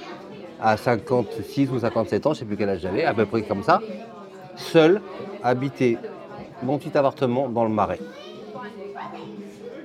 à 0.61 0.77
56 0.77 1.71
ou 1.71 1.79
57 1.79 2.27
ans, 2.27 2.31
je 2.31 2.37
ne 2.37 2.39
sais 2.41 2.45
plus 2.45 2.57
quel 2.57 2.69
âge 2.69 2.81
j'avais, 2.81 3.05
à 3.05 3.15
peu 3.15 3.25
près 3.25 3.43
comme 3.43 3.63
ça, 3.63 3.81
seul, 4.57 5.01
habiter 5.43 5.97
mon 6.63 6.77
petit 6.77 6.97
appartement 6.99 7.49
dans 7.49 7.65
le 7.65 7.71
marais. 7.71 7.99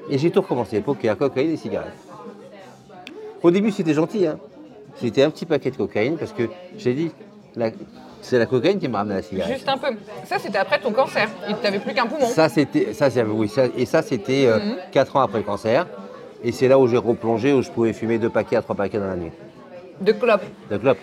Et 0.09 0.17
j'ai 0.17 0.31
tout 0.31 0.41
recommencé, 0.41 0.81
poker, 0.81 1.17
cocaïne 1.17 1.51
et 1.51 1.57
cigarettes. 1.57 1.93
Au 3.41 3.51
début, 3.51 3.71
c'était 3.71 3.93
gentil. 3.93 4.27
Hein. 4.27 4.37
C'était 4.95 5.23
un 5.23 5.29
petit 5.29 5.45
paquet 5.45 5.71
de 5.71 5.77
cocaïne 5.77 6.17
parce 6.17 6.33
que 6.33 6.43
j'ai 6.77 6.93
dit, 6.93 7.11
c'est 8.25 8.39
la 8.39 8.45
cocaïne 8.45 8.79
qui 8.79 8.87
m'a 8.87 8.99
ramené 8.99 9.15
à 9.15 9.17
la 9.17 9.23
cigarette. 9.23 9.53
Juste 9.53 9.69
un 9.69 9.77
peu. 9.77 9.87
Ça, 10.25 10.37
c'était 10.39 10.57
après 10.57 10.79
ton 10.79 10.91
cancer. 10.91 11.27
Il 11.49 11.55
t'avait 11.57 11.79
plus 11.79 11.93
qu'un 11.93 12.05
poumon. 12.07 12.25
Ça, 12.27 12.49
c'était, 12.49 12.93
ça, 12.93 13.09
c'est- 13.09 13.23
oui, 13.23 13.47
ça- 13.47 13.65
et 13.77 13.85
ça, 13.85 14.01
c'était 14.01 14.49
4 14.91 15.15
ans 15.15 15.21
après 15.21 15.39
le 15.39 15.43
cancer. 15.43 15.85
Et 16.43 16.51
c'est 16.51 16.67
là 16.67 16.77
où 16.77 16.87
j'ai 16.87 16.97
replongé, 16.97 17.53
où 17.53 17.61
je 17.61 17.69
pouvais 17.71 17.93
fumer 17.93 18.17
deux 18.19 18.29
paquets 18.29 18.57
à 18.57 18.61
trois 18.61 18.75
paquets 18.75 18.99
dans 18.99 19.07
la 19.07 19.15
nuit. 19.15 19.31
De 20.01 20.11
clopes. 20.11 20.43
De 20.69 20.77
clope. 20.77 20.97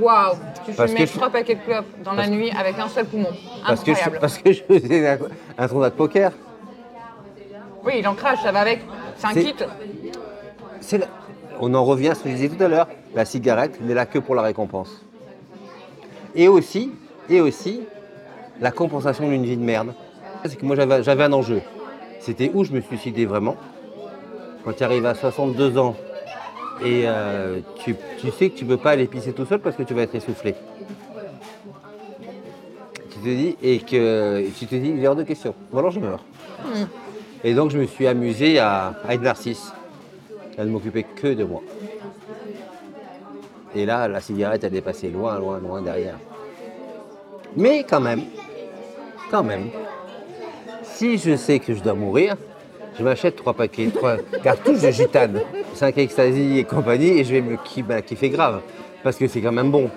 Waouh 0.00 0.34
Tu 0.66 0.72
Parce 0.72 0.90
fumais 0.90 1.04
que 1.06 1.10
je- 1.12 1.16
trois 1.16 1.30
paquets 1.30 1.54
de 1.54 1.60
clopes 1.60 1.86
dans 2.04 2.12
la 2.12 2.26
nuit 2.26 2.50
avec 2.58 2.78
un 2.78 2.88
seul 2.88 3.06
poumon. 3.06 3.28
Parce 3.66 3.80
que, 3.80 3.92
je, 3.94 3.98
Incroyable. 4.00 4.18
parce 4.20 4.38
que 4.38 4.52
je 4.52 4.62
faisais 4.64 5.08
un, 5.08 5.18
un 5.56 5.68
tournoi 5.68 5.88
de 5.90 5.94
poker. 5.94 6.32
Oui, 7.84 7.94
il 8.00 8.08
en 8.08 8.14
crache, 8.14 8.42
ça 8.42 8.52
va 8.52 8.60
avec. 8.60 8.80
C'est 9.16 9.26
un 9.28 9.32
kit. 9.34 9.54
La- 10.98 11.06
On 11.60 11.72
en 11.72 11.84
revient 11.84 12.08
à 12.08 12.14
ce 12.14 12.22
que 12.24 12.28
je 12.28 12.34
disais 12.34 12.48
tout 12.50 12.62
à 12.62 12.68
l'heure. 12.68 12.88
La 13.14 13.24
cigarette 13.24 13.80
n'est 13.80 13.94
là 13.94 14.04
que 14.04 14.18
pour 14.18 14.34
la 14.34 14.42
récompense. 14.42 15.02
Et 16.36 16.48
aussi, 16.48 16.92
et 17.30 17.40
aussi, 17.40 17.80
la 18.60 18.70
compensation 18.70 19.28
d'une 19.28 19.44
vie 19.44 19.56
de 19.56 19.62
merde. 19.62 19.94
C'est 20.44 20.56
que 20.56 20.64
moi, 20.64 20.76
j'avais 20.76 21.24
un 21.24 21.32
enjeu. 21.32 21.62
C'était 22.20 22.50
où 22.52 22.62
je 22.62 22.72
me 22.72 22.80
suicidais 22.80 23.24
vraiment. 23.24 23.56
Quand 24.64 24.72
tu 24.72 24.84
arrives 24.84 25.06
à 25.06 25.14
62 25.14 25.78
ans 25.78 25.96
et 26.84 27.04
euh, 27.06 27.60
tu, 27.76 27.96
tu 28.18 28.30
sais 28.30 28.50
que 28.50 28.58
tu 28.58 28.64
ne 28.64 28.70
peux 28.70 28.76
pas 28.76 28.90
aller 28.90 29.06
pisser 29.06 29.32
tout 29.32 29.46
seul 29.46 29.60
parce 29.60 29.76
que 29.76 29.82
tu 29.82 29.94
vas 29.94 30.02
être 30.02 30.14
essoufflé. 30.14 30.54
Tu 33.10 33.18
te 33.18 33.28
dis, 33.28 33.56
et 33.62 33.78
que 33.78 34.46
tu 34.58 34.66
te 34.66 34.74
dis, 34.74 34.90
il 34.90 35.02
est 35.02 35.08
hors 35.08 35.16
de 35.16 35.22
question. 35.22 35.54
Ou 35.72 35.78
alors 35.78 35.90
je 35.90 36.00
meurs. 36.00 36.22
Et 37.44 37.54
donc 37.54 37.70
je 37.70 37.78
me 37.78 37.86
suis 37.86 38.06
amusé 38.06 38.58
à, 38.58 38.94
à 39.06 39.14
être 39.14 39.22
narcisse, 39.22 39.72
à 40.58 40.64
ne 40.64 40.70
m'occuper 40.70 41.04
que 41.04 41.28
de 41.28 41.44
moi. 41.44 41.62
Et 43.76 43.84
là, 43.84 44.08
la 44.08 44.22
cigarette, 44.22 44.64
elle 44.64 44.74
est 44.74 44.80
passée 44.80 45.10
loin, 45.10 45.38
loin, 45.38 45.58
loin 45.58 45.82
derrière. 45.82 46.16
Mais 47.54 47.84
quand 47.84 48.00
même, 48.00 48.22
quand 49.30 49.42
même, 49.42 49.68
si 50.82 51.18
je 51.18 51.36
sais 51.36 51.58
que 51.58 51.74
je 51.74 51.82
dois 51.82 51.92
mourir, 51.92 52.36
je 52.98 53.04
m'achète 53.04 53.36
trois 53.36 53.52
paquets, 53.52 53.88
trois 53.94 54.16
cartouches 54.42 54.80
de 54.80 54.90
gitane, 54.90 55.40
5 55.74 55.98
ecstasy 55.98 56.58
et 56.58 56.64
compagnie, 56.64 57.18
et 57.18 57.24
je 57.24 57.34
vais 57.34 57.42
me 57.42 57.58
bah, 57.82 58.00
kiffer 58.00 58.30
grave. 58.30 58.62
Parce 59.04 59.16
que 59.18 59.28
c'est 59.28 59.42
quand 59.42 59.52
même 59.52 59.70
bon. 59.70 59.90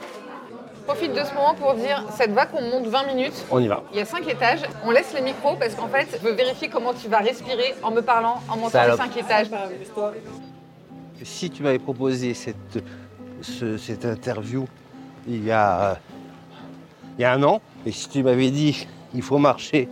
Profite 0.85 1.13
de 1.13 1.23
ce 1.23 1.33
moment 1.33 1.53
pour 1.53 1.73
dire, 1.75 2.03
ça 2.11 2.25
te 2.25 2.31
va 2.31 2.47
qu'on 2.47 2.61
monte 2.61 2.87
20 2.87 3.07
minutes 3.07 3.45
On 3.49 3.61
y 3.61 3.69
va. 3.69 3.83
Il 3.93 3.97
y 3.99 4.01
a 4.01 4.05
5 4.05 4.27
étages. 4.27 4.63
On 4.83 4.91
laisse 4.91 5.13
les 5.13 5.21
micros 5.21 5.55
parce 5.57 5.73
qu'en 5.75 5.87
fait, 5.87 6.19
je 6.21 6.27
veux 6.27 6.33
vérifier 6.33 6.67
comment 6.67 6.93
tu 6.93 7.07
vas 7.07 7.19
respirer 7.19 7.75
en 7.81 7.91
me 7.91 8.01
parlant, 8.01 8.41
en 8.49 8.57
montant 8.57 8.71
Salope. 8.71 8.99
les 8.99 9.05
5 9.05 9.17
étages. 9.17 9.47
Si 11.23 11.49
tu 11.49 11.63
m'avais 11.63 11.79
proposé 11.79 12.33
cette, 12.33 12.83
ce- 13.41 13.77
cette 13.77 14.05
interview 14.05 14.67
il 15.27 15.43
y, 15.43 15.51
a, 15.51 15.91
euh, 15.91 15.95
il 17.17 17.21
y 17.21 17.25
a 17.25 17.33
un 17.33 17.43
an, 17.43 17.61
et 17.85 17.91
si 17.91 18.09
tu 18.09 18.23
m'avais 18.23 18.49
dit 18.51 18.87
il 19.13 19.21
faut 19.21 19.37
marcher 19.37 19.87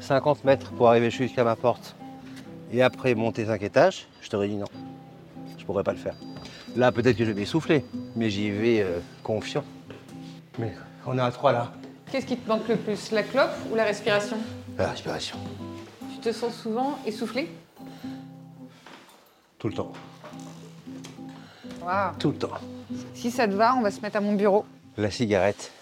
50 0.00 0.44
mètres 0.44 0.70
pour 0.72 0.88
arriver 0.88 1.10
jusqu'à 1.10 1.44
ma 1.44 1.56
porte 1.56 1.96
et 2.72 2.82
après 2.82 3.14
monter 3.14 3.44
5 3.46 3.62
étages, 3.62 4.06
je 4.20 4.28
t'aurais 4.28 4.48
dit 4.48 4.56
non. 4.56 4.66
Je 5.58 5.64
pourrais 5.64 5.82
pas 5.82 5.92
le 5.92 5.98
faire. 5.98 6.14
Là, 6.76 6.92
peut-être 6.92 7.16
que 7.16 7.24
je 7.24 7.30
vais 7.32 7.40
m'essouffler, 7.40 7.84
mais 8.14 8.28
j'y 8.30 8.50
vais 8.50 8.82
euh, 8.82 8.98
confiant. 9.22 9.64
Mais 10.58 10.72
on 11.06 11.16
est 11.18 11.20
à 11.20 11.30
trois 11.32 11.52
là. 11.52 11.72
Qu'est-ce 12.12 12.26
qui 12.26 12.36
te 12.36 12.48
manque 12.48 12.68
le 12.68 12.76
plus, 12.76 13.10
la 13.12 13.22
clope 13.22 13.50
ou 13.72 13.74
la 13.74 13.84
respiration? 13.84 14.36
La 14.78 14.90
respiration, 14.90 15.38
Tu 16.14 16.20
te 16.20 16.32
sens 16.32 16.54
souvent 16.54 16.98
essoufflé? 17.06 17.48
Tout 19.58 19.68
le 19.68 19.74
temps. 19.74 19.92
Tout 22.18 22.32
le 22.32 22.38
temps. 22.38 22.58
Si 23.14 23.30
ça 23.30 23.46
te 23.46 23.52
va, 23.52 23.74
on 23.76 23.82
va 23.82 23.90
se 23.90 24.00
mettre 24.00 24.16
à 24.16 24.20
mon 24.20 24.34
bureau. 24.34 24.64
La 24.96 25.10
cigarette 25.10 25.72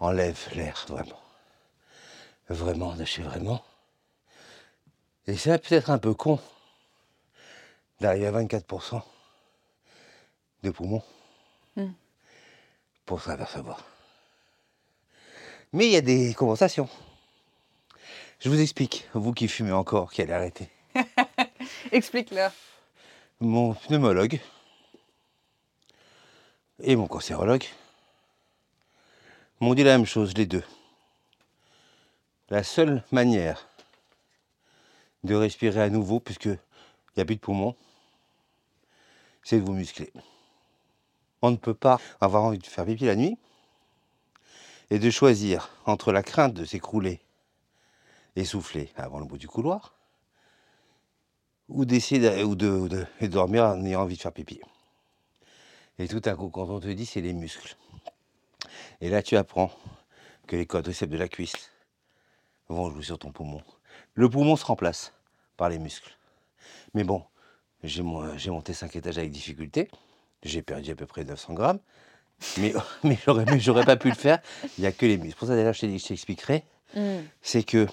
enlève 0.00 0.38
l'air, 0.54 0.84
vraiment. 0.88 1.20
Vraiment, 2.48 2.94
de 2.94 3.04
chez 3.04 3.22
vraiment. 3.22 3.62
Et 5.26 5.36
c'est 5.36 5.56
peut-être 5.58 5.88
un 5.90 5.98
peu 5.98 6.12
con 6.12 6.38
d'arriver 8.00 8.26
à 8.26 8.32
24% 8.32 9.00
de 10.62 10.70
poumons 10.70 11.02
pour 13.06 13.22
s'en 13.22 13.30
apercevoir. 13.30 13.82
Mais 15.72 15.86
il 15.86 15.92
y 15.92 15.96
a 15.96 16.02
des 16.02 16.34
compensations. 16.34 16.88
Je 18.40 18.50
vous 18.50 18.60
explique, 18.60 19.08
vous 19.14 19.32
qui 19.32 19.48
fumez 19.48 19.72
encore, 19.72 20.12
qui 20.12 20.20
allez 20.20 20.32
arrêter. 20.32 20.68
Explique-leur. 21.92 22.52
Mon 23.40 23.74
pneumologue 23.74 24.40
et 26.78 26.94
mon 26.94 27.08
cancérologue 27.08 27.64
m'ont 29.58 29.74
dit 29.74 29.82
la 29.82 29.98
même 29.98 30.06
chose, 30.06 30.36
les 30.36 30.46
deux. 30.46 30.62
La 32.48 32.62
seule 32.62 33.02
manière 33.10 33.68
de 35.24 35.34
respirer 35.34 35.82
à 35.82 35.90
nouveau, 35.90 36.20
puisque 36.20 36.44
il 36.44 36.58
n'y 37.16 37.22
a 37.22 37.24
plus 37.24 37.34
de 37.34 37.40
poumons, 37.40 37.74
c'est 39.42 39.58
de 39.58 39.64
vous 39.64 39.72
muscler. 39.72 40.12
on 41.42 41.50
ne 41.50 41.56
peut 41.56 41.74
pas 41.74 42.00
avoir 42.20 42.44
envie 42.44 42.58
de 42.58 42.66
faire 42.66 42.86
pipi 42.86 43.04
la 43.04 43.16
nuit 43.16 43.36
et 44.90 45.00
de 45.00 45.10
choisir 45.10 45.70
entre 45.86 46.12
la 46.12 46.22
crainte 46.22 46.54
de 46.54 46.64
s'écrouler 46.64 47.20
essoufflé 48.36 48.92
avant 48.96 49.18
le 49.18 49.26
bout 49.26 49.38
du 49.38 49.48
couloir 49.48 49.93
ou 51.68 51.84
d'essayer 51.84 52.20
de, 52.20 52.44
ou 52.44 52.54
de, 52.54 52.68
ou 52.68 52.88
de- 52.88 53.06
dormir 53.26 53.64
en 53.64 53.84
ayant 53.84 54.02
envie 54.02 54.16
de 54.16 54.20
faire 54.22 54.32
pipi. 54.32 54.60
Et 55.98 56.08
tout 56.08 56.22
à 56.24 56.34
coup, 56.34 56.48
quand 56.48 56.68
on 56.68 56.80
te 56.80 56.88
dit 56.88 57.06
c'est 57.06 57.20
les 57.20 57.32
muscles, 57.32 57.76
et 59.00 59.08
là 59.10 59.22
tu 59.22 59.36
apprends 59.36 59.70
que 60.46 60.56
les 60.56 60.66
quadriceps 60.66 61.10
de 61.10 61.16
la 61.18 61.28
cuisse 61.28 61.70
vont 62.68 62.90
jouer 62.90 63.02
sur 63.02 63.18
ton 63.18 63.30
poumon. 63.32 63.62
Le 64.14 64.28
poumon 64.28 64.56
se 64.56 64.64
remplace 64.64 65.12
par 65.56 65.68
les 65.68 65.78
muscles. 65.78 66.16
Mais 66.94 67.04
bon, 67.04 67.22
j'ai 67.82 68.02
mo- 68.02 68.36
j'ai 68.36 68.50
monté 68.50 68.72
5 68.74 68.96
étages 68.96 69.18
avec 69.18 69.30
difficulté, 69.30 69.88
j'ai 70.42 70.62
perdu 70.62 70.90
à 70.90 70.94
peu 70.94 71.06
près 71.06 71.24
900 71.24 71.54
grammes, 71.54 71.78
mais, 72.58 72.74
mais 73.04 73.16
j'aurais 73.24 73.44
mais 73.46 73.60
j'aurais 73.60 73.84
pas 73.84 73.96
pu 73.96 74.08
le 74.08 74.14
faire, 74.16 74.40
il 74.76 74.80
n'y 74.82 74.86
a 74.86 74.92
que 74.92 75.06
les 75.06 75.16
muscles. 75.16 75.38
Pour 75.38 75.48
ça 75.48 75.54
d'ailleurs 75.54 75.74
je 75.74 75.80
t'expliquerai, 76.06 76.64
c'est 77.42 77.62
que 77.64 77.86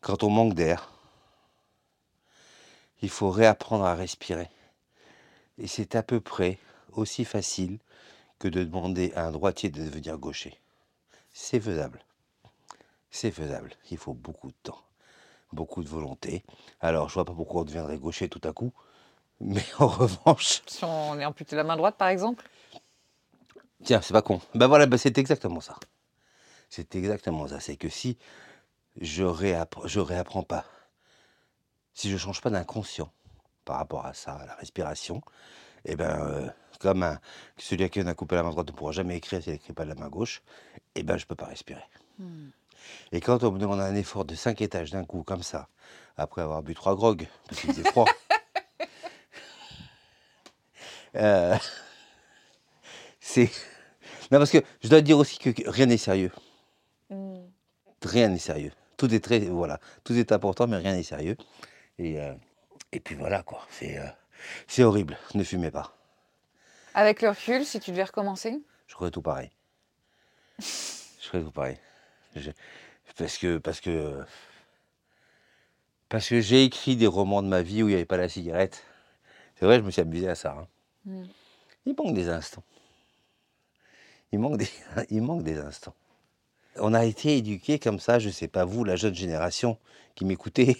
quand 0.00 0.22
on 0.22 0.30
manque 0.30 0.54
d'air, 0.54 0.90
il 3.02 3.10
faut 3.10 3.30
réapprendre 3.30 3.84
à 3.84 3.94
respirer. 3.94 4.48
Et 5.58 5.66
c'est 5.66 5.94
à 5.94 6.02
peu 6.02 6.20
près 6.20 6.58
aussi 6.92 7.24
facile 7.24 7.78
que 8.38 8.48
de 8.48 8.64
demander 8.64 9.12
à 9.14 9.26
un 9.26 9.30
droitier 9.30 9.70
de 9.70 9.82
devenir 9.84 10.18
gaucher. 10.18 10.58
C'est 11.32 11.60
faisable. 11.60 12.00
C'est 13.10 13.30
faisable. 13.30 13.72
Il 13.90 13.98
faut 13.98 14.14
beaucoup 14.14 14.48
de 14.48 14.56
temps, 14.62 14.82
beaucoup 15.52 15.82
de 15.82 15.88
volonté. 15.88 16.44
Alors, 16.80 17.08
je 17.08 17.14
vois 17.14 17.24
pas 17.24 17.34
pourquoi 17.34 17.62
on 17.62 17.64
deviendrait 17.64 17.98
gaucher 17.98 18.28
tout 18.28 18.40
à 18.44 18.52
coup, 18.52 18.72
mais 19.40 19.64
en 19.78 19.86
revanche, 19.88 20.62
Si 20.66 20.84
on 20.84 21.18
est 21.18 21.24
amputé 21.24 21.56
la 21.56 21.64
main 21.64 21.76
droite, 21.76 21.96
par 21.96 22.08
exemple 22.08 22.48
Tiens, 23.82 24.02
c'est 24.02 24.12
pas 24.12 24.22
con. 24.22 24.40
Ben 24.54 24.66
voilà, 24.66 24.86
ben 24.86 24.98
c'est 24.98 25.16
exactement 25.16 25.60
ça. 25.60 25.76
C'est 26.68 26.94
exactement 26.96 27.48
ça. 27.48 27.60
C'est 27.60 27.76
que 27.76 27.88
si 27.88 28.18
je 29.00 29.24
réapprends, 29.24 29.86
je 29.86 30.00
réapprends 30.00 30.42
pas, 30.42 30.64
si 31.94 32.10
je 32.10 32.16
change 32.16 32.40
pas 32.40 32.50
d'inconscient 32.50 33.10
par 33.64 33.76
rapport 33.76 34.06
à 34.06 34.14
ça, 34.14 34.32
à 34.32 34.46
la 34.46 34.54
respiration, 34.54 35.22
et 35.84 35.96
ben 35.96 36.20
euh, 36.20 36.48
comme 36.80 37.02
un, 37.02 37.20
celui 37.56 37.84
à 37.84 37.88
qui 37.88 38.00
on 38.00 38.06
a 38.06 38.14
coupé 38.14 38.36
la 38.36 38.42
main 38.42 38.50
droite 38.50 38.66
ne 38.66 38.72
pourra 38.72 38.92
jamais 38.92 39.16
écrire 39.16 39.42
s'il 39.42 39.52
n'écrit 39.52 39.72
pas 39.72 39.84
de 39.84 39.90
la 39.90 39.94
main 39.94 40.08
gauche, 40.08 40.42
et 40.94 41.02
ben 41.02 41.16
je 41.16 41.26
peux 41.26 41.34
pas 41.34 41.46
respirer. 41.46 41.84
Et 43.12 43.20
quand 43.20 43.44
on 43.44 43.52
me 43.52 43.58
demande 43.58 43.80
un 43.80 43.94
effort 43.94 44.24
de 44.24 44.34
5 44.34 44.60
étages 44.60 44.90
d'un 44.90 45.04
coup 45.04 45.22
comme 45.22 45.42
ça, 45.42 45.68
après 46.16 46.42
avoir 46.42 46.62
bu 46.62 46.74
trois 46.74 46.94
grogues, 46.94 47.26
parce 47.48 47.60
qu'il 47.60 47.72
faisait 47.72 47.90
froid. 47.90 48.06
euh, 51.16 51.56
c'est. 53.20 53.50
Non, 54.30 54.38
parce 54.38 54.50
que 54.50 54.58
je 54.82 54.88
dois 54.88 55.00
dire 55.00 55.18
aussi 55.18 55.38
que 55.38 55.50
que 55.50 55.68
rien 55.68 55.86
n'est 55.86 55.96
sérieux. 55.96 56.30
Rien 58.02 58.28
n'est 58.28 58.38
sérieux. 58.38 58.72
Tout 58.96 59.12
est 59.14 59.20
très. 59.20 59.40
Voilà. 59.40 59.80
Tout 60.04 60.14
est 60.14 60.32
important, 60.32 60.66
mais 60.66 60.76
rien 60.76 60.94
n'est 60.94 61.02
sérieux. 61.02 61.36
Et, 62.00 62.18
euh, 62.18 62.32
et 62.92 62.98
puis 63.00 63.14
voilà, 63.14 63.42
quoi. 63.42 63.66
C'est 63.70 63.98
euh, 63.98 64.06
c'est 64.66 64.82
horrible. 64.84 65.18
Ne 65.34 65.44
fumez 65.44 65.70
pas. 65.70 65.94
Avec 66.94 67.20
le 67.20 67.28
recul, 67.28 67.64
si 67.66 67.78
tu 67.78 67.90
devais 67.90 68.04
recommencer? 68.04 68.58
Je 68.86 68.94
ferais 68.94 69.10
tout 69.10 69.20
pareil. 69.22 69.50
Je 70.58 70.64
ferais 71.28 71.42
tout 71.42 71.50
pareil. 71.50 71.76
Je- 72.34 72.50
Parce 73.16 73.36
que. 73.38 73.58
Parce 73.58 73.80
que. 73.80 74.24
Parce 76.08 76.28
que 76.28 76.40
j'ai 76.40 76.64
écrit 76.64 76.96
des 76.96 77.06
romans 77.06 77.42
de 77.42 77.48
ma 77.48 77.62
vie 77.62 77.82
où 77.82 77.86
il 77.86 77.90
n'y 77.90 77.94
avait 77.94 78.04
pas 78.04 78.16
la 78.16 78.28
cigarette. 78.28 78.82
C'est 79.56 79.66
vrai, 79.66 79.76
je 79.76 79.82
me 79.82 79.90
suis 79.90 80.00
amusé 80.00 80.28
à 80.28 80.34
ça. 80.34 80.56
hein. 80.58 80.66
Mm. 81.04 81.24
Il 81.86 81.94
manque 81.96 82.14
des 82.14 82.28
instants. 82.28 82.64
Il 84.32 84.38
manque 84.38 84.56
des, 84.56 84.68
il 85.10 85.22
manque 85.22 85.42
des 85.44 85.58
instants. 85.58 85.94
On 86.76 86.94
a 86.94 87.04
été 87.04 87.36
éduqués 87.36 87.78
comme 87.78 87.98
ça, 88.00 88.18
je 88.18 88.30
sais 88.30 88.48
pas 88.48 88.64
vous, 88.64 88.84
la 88.84 88.96
jeune 88.96 89.14
génération 89.14 89.78
qui 90.14 90.24
m'écoutait. 90.24 90.76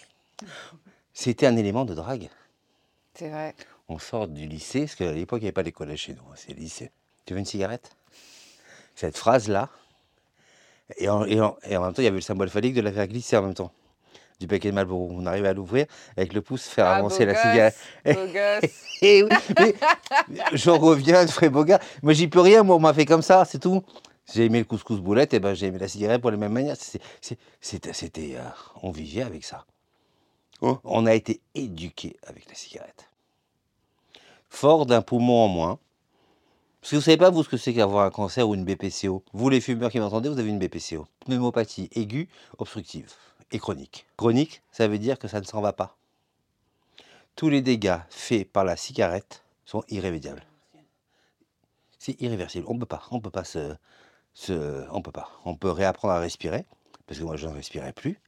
C'était 1.14 1.46
un 1.46 1.56
élément 1.56 1.84
de 1.84 1.94
drague. 1.94 2.28
C'est 3.14 3.28
vrai. 3.28 3.54
On 3.88 3.98
sort 3.98 4.28
du 4.28 4.46
lycée, 4.46 4.80
parce 4.82 4.94
qu'à 4.94 5.12
l'époque, 5.12 5.40
il 5.40 5.44
n'y 5.44 5.48
avait 5.48 5.52
pas 5.52 5.62
les 5.62 5.72
collèges 5.72 6.02
chez 6.02 6.14
nous, 6.14 6.22
hein, 6.30 6.34
c'est 6.36 6.52
le 6.54 6.60
lycée. 6.60 6.90
Tu 7.26 7.34
veux 7.34 7.40
une 7.40 7.46
cigarette? 7.46 7.90
Cette 8.94 9.16
phrase-là, 9.16 9.68
et 10.98 11.08
en, 11.08 11.24
et 11.24 11.40
en- 11.40 11.56
et 11.64 11.76
en 11.76 11.82
même 11.82 11.92
temps, 11.92 12.02
il 12.02 12.04
y 12.04 12.08
avait 12.08 12.16
le 12.16 12.20
symbole 12.22 12.48
phallique 12.50 12.74
de 12.74 12.80
la 12.80 12.92
faire 12.92 13.06
glisser 13.08 13.36
en 13.36 13.42
même 13.42 13.54
temps. 13.54 13.72
Du 14.38 14.46
paquet 14.46 14.70
de 14.70 14.74
Marlboro. 14.74 15.08
On 15.12 15.26
arrivait 15.26 15.48
à 15.48 15.52
l'ouvrir 15.52 15.86
avec 16.16 16.32
le 16.32 16.40
pouce, 16.40 16.66
faire 16.66 16.86
Ah, 16.86 16.96
avancer 16.96 17.26
la 17.26 17.34
gosse, 17.34 17.42
cigarette. 17.42 17.76
Beau 18.06 18.32
gosse. 18.32 18.86
Eh 19.02 19.22
oui, 19.22 19.74
j'en 20.52 20.76
reviens, 20.78 21.26
Fré 21.26 21.48
Bogart. 21.48 21.80
Moi, 22.02 22.12
j'y 22.12 22.28
peux 22.28 22.40
rien, 22.40 22.62
moi, 22.62 22.76
on 22.76 22.80
m'a 22.80 22.92
fait 22.92 23.06
comme 23.06 23.22
ça, 23.22 23.46
c'est 23.46 23.58
tout. 23.58 23.82
J'ai 24.34 24.44
aimé 24.44 24.58
le 24.58 24.66
couscous 24.66 25.00
boulette, 25.00 25.32
et 25.32 25.40
ben 25.40 25.54
j'ai 25.54 25.66
aimé 25.68 25.78
la 25.78 25.88
cigarette 25.88 26.20
pour 26.20 26.30
les 26.30 26.36
mêmes 26.36 26.52
manières. 26.52 26.76
C'était, 27.62 28.36
euh, 28.36 28.42
on 28.82 28.90
vivait 28.90 29.22
avec 29.22 29.42
ça. 29.44 29.64
On 30.62 31.06
a 31.06 31.14
été 31.14 31.40
éduqués 31.54 32.16
avec 32.26 32.46
la 32.48 32.54
cigarette. 32.54 33.08
Fort 34.48 34.86
d'un 34.86 35.02
poumon 35.02 35.44
en 35.44 35.48
moins. 35.48 35.78
Parce 36.80 36.92
que 36.92 36.96
vous 36.96 37.02
savez 37.02 37.16
pas, 37.16 37.30
vous, 37.30 37.44
ce 37.44 37.48
que 37.48 37.56
c'est 37.56 37.74
qu'avoir 37.74 38.06
un 38.06 38.10
cancer 38.10 38.48
ou 38.48 38.54
une 38.54 38.64
BPCO. 38.64 39.22
Vous, 39.32 39.48
les 39.48 39.60
fumeurs 39.60 39.90
qui 39.90 40.00
m'entendez, 40.00 40.28
vous 40.28 40.38
avez 40.38 40.48
une 40.48 40.58
BPCO. 40.58 41.06
Pneumopathie 41.26 41.88
aiguë, 41.92 42.28
obstructive 42.58 43.12
et 43.52 43.58
chronique. 43.58 44.06
Chronique, 44.16 44.62
ça 44.70 44.88
veut 44.88 44.98
dire 44.98 45.18
que 45.18 45.28
ça 45.28 45.40
ne 45.40 45.44
s'en 45.44 45.60
va 45.60 45.72
pas. 45.72 45.96
Tous 47.36 47.48
les 47.48 47.62
dégâts 47.62 47.98
faits 48.08 48.50
par 48.50 48.64
la 48.64 48.76
cigarette 48.76 49.42
sont 49.66 49.84
irrémédiables. 49.88 50.44
C'est 51.98 52.20
irréversible. 52.20 52.66
On 52.68 52.78
peut 52.78 52.86
pas. 52.86 53.02
On 53.10 53.20
peut 53.20 53.30
pas 53.30 53.44
se, 53.44 53.74
se- 54.34 54.86
on 54.90 55.02
peut 55.02 55.12
pas. 55.12 55.30
On 55.44 55.54
peut 55.54 55.70
réapprendre 55.70 56.14
à 56.14 56.18
respirer, 56.20 56.64
parce 57.06 57.18
que 57.20 57.24
moi 57.24 57.36
je 57.36 57.46
ne 57.46 57.52
respirais 57.54 57.92
plus. 57.92 58.18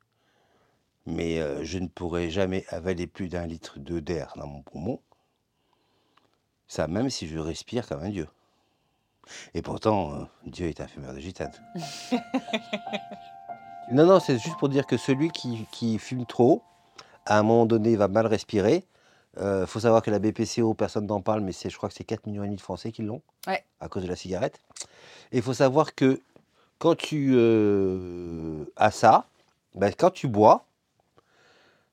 Mais 1.07 1.41
euh, 1.41 1.65
je 1.65 1.79
ne 1.79 1.89
pourrai 1.89 2.31
jamais 2.31 2.65
avaler 2.69 3.07
plus 3.07 3.29
d'un 3.29 3.47
litre 3.47 3.79
de 3.79 3.99
d'air 4.01 4.33
dans 4.37 4.47
mon 4.47 4.63
poumon. 4.63 5.01
Ça, 6.69 6.87
même 6.87 7.11
si 7.11 7.27
je 7.29 7.39
respire 7.39 7.87
comme 7.89 8.03
un 8.03 8.11
dieu. 8.11 8.29
Et 9.55 9.63
pourtant, 9.63 10.15
euh, 10.15 10.25
Dieu 10.47 10.69
est 10.69 10.81
un 10.81 10.87
fumeur 10.87 11.13
de 11.13 11.19
gitane. 11.21 11.53
non, 13.93 14.07
non, 14.07 14.21
c'est 14.21 14.39
juste 14.39 14.57
pour 14.59 14.69
dire 14.69 14.87
que 14.87 14.97
celui 14.97 15.31
qui, 15.31 15.67
qui 15.73 15.99
fume 15.99 16.25
trop, 16.27 16.63
à 17.27 17.39
un 17.39 17.43
moment 17.43 17.67
donné, 17.67 17.97
va 17.97 18.09
mal 18.09 18.27
respirer. 18.27 18.85
Il 19.39 19.65
faut 19.67 19.81
savoir 19.81 20.03
que 20.03 20.11
la 20.11 20.19
BPCO, 20.19 20.75
personne 20.75 21.07
n'en 21.07 21.23
parle, 21.23 21.41
mais 21.41 21.53
c'est, 21.53 21.71
je 21.71 21.77
crois 21.79 21.89
que 21.89 21.95
c'est 21.95 22.05
4 22.05 22.27
millions 22.27 22.47
de 22.47 22.61
Français 22.61 22.93
qui 22.93 23.03
l'ont, 23.03 23.23
Ouais. 23.47 23.65
à 23.81 23.89
cause 23.89 24.03
de 24.03 24.09
la 24.09 24.17
cigarette. 24.17 24.61
Et 25.31 25.39
il 25.39 25.43
faut 25.43 25.55
savoir 25.55 25.95
que 25.95 26.21
quand 26.79 26.95
tu 26.97 27.33
euh, 27.35 28.65
as 28.77 28.91
ça, 28.91 29.27
ben, 29.75 29.91
quand 29.97 30.11
tu 30.11 30.29
bois, 30.29 30.67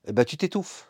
eh 0.09 0.11
ben, 0.11 0.25
tu 0.25 0.37
t'étouffes. 0.37 0.89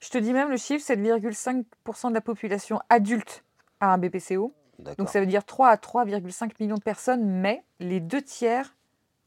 Je 0.00 0.10
te 0.10 0.18
dis 0.18 0.32
même 0.32 0.50
le 0.50 0.56
chiffre 0.56 0.84
7,5% 0.84 2.08
de 2.08 2.14
la 2.14 2.20
population 2.20 2.80
adulte 2.88 3.44
a 3.80 3.92
un 3.92 3.98
BPCO. 3.98 4.52
Donc 4.98 5.08
ça 5.08 5.20
veut 5.20 5.26
dire 5.26 5.44
3 5.44 5.68
à 5.68 5.76
3,5 5.76 6.50
millions 6.60 6.74
de 6.74 6.82
personnes, 6.82 7.24
mais 7.24 7.64
les 7.80 8.00
deux 8.00 8.20
tiers 8.20 8.74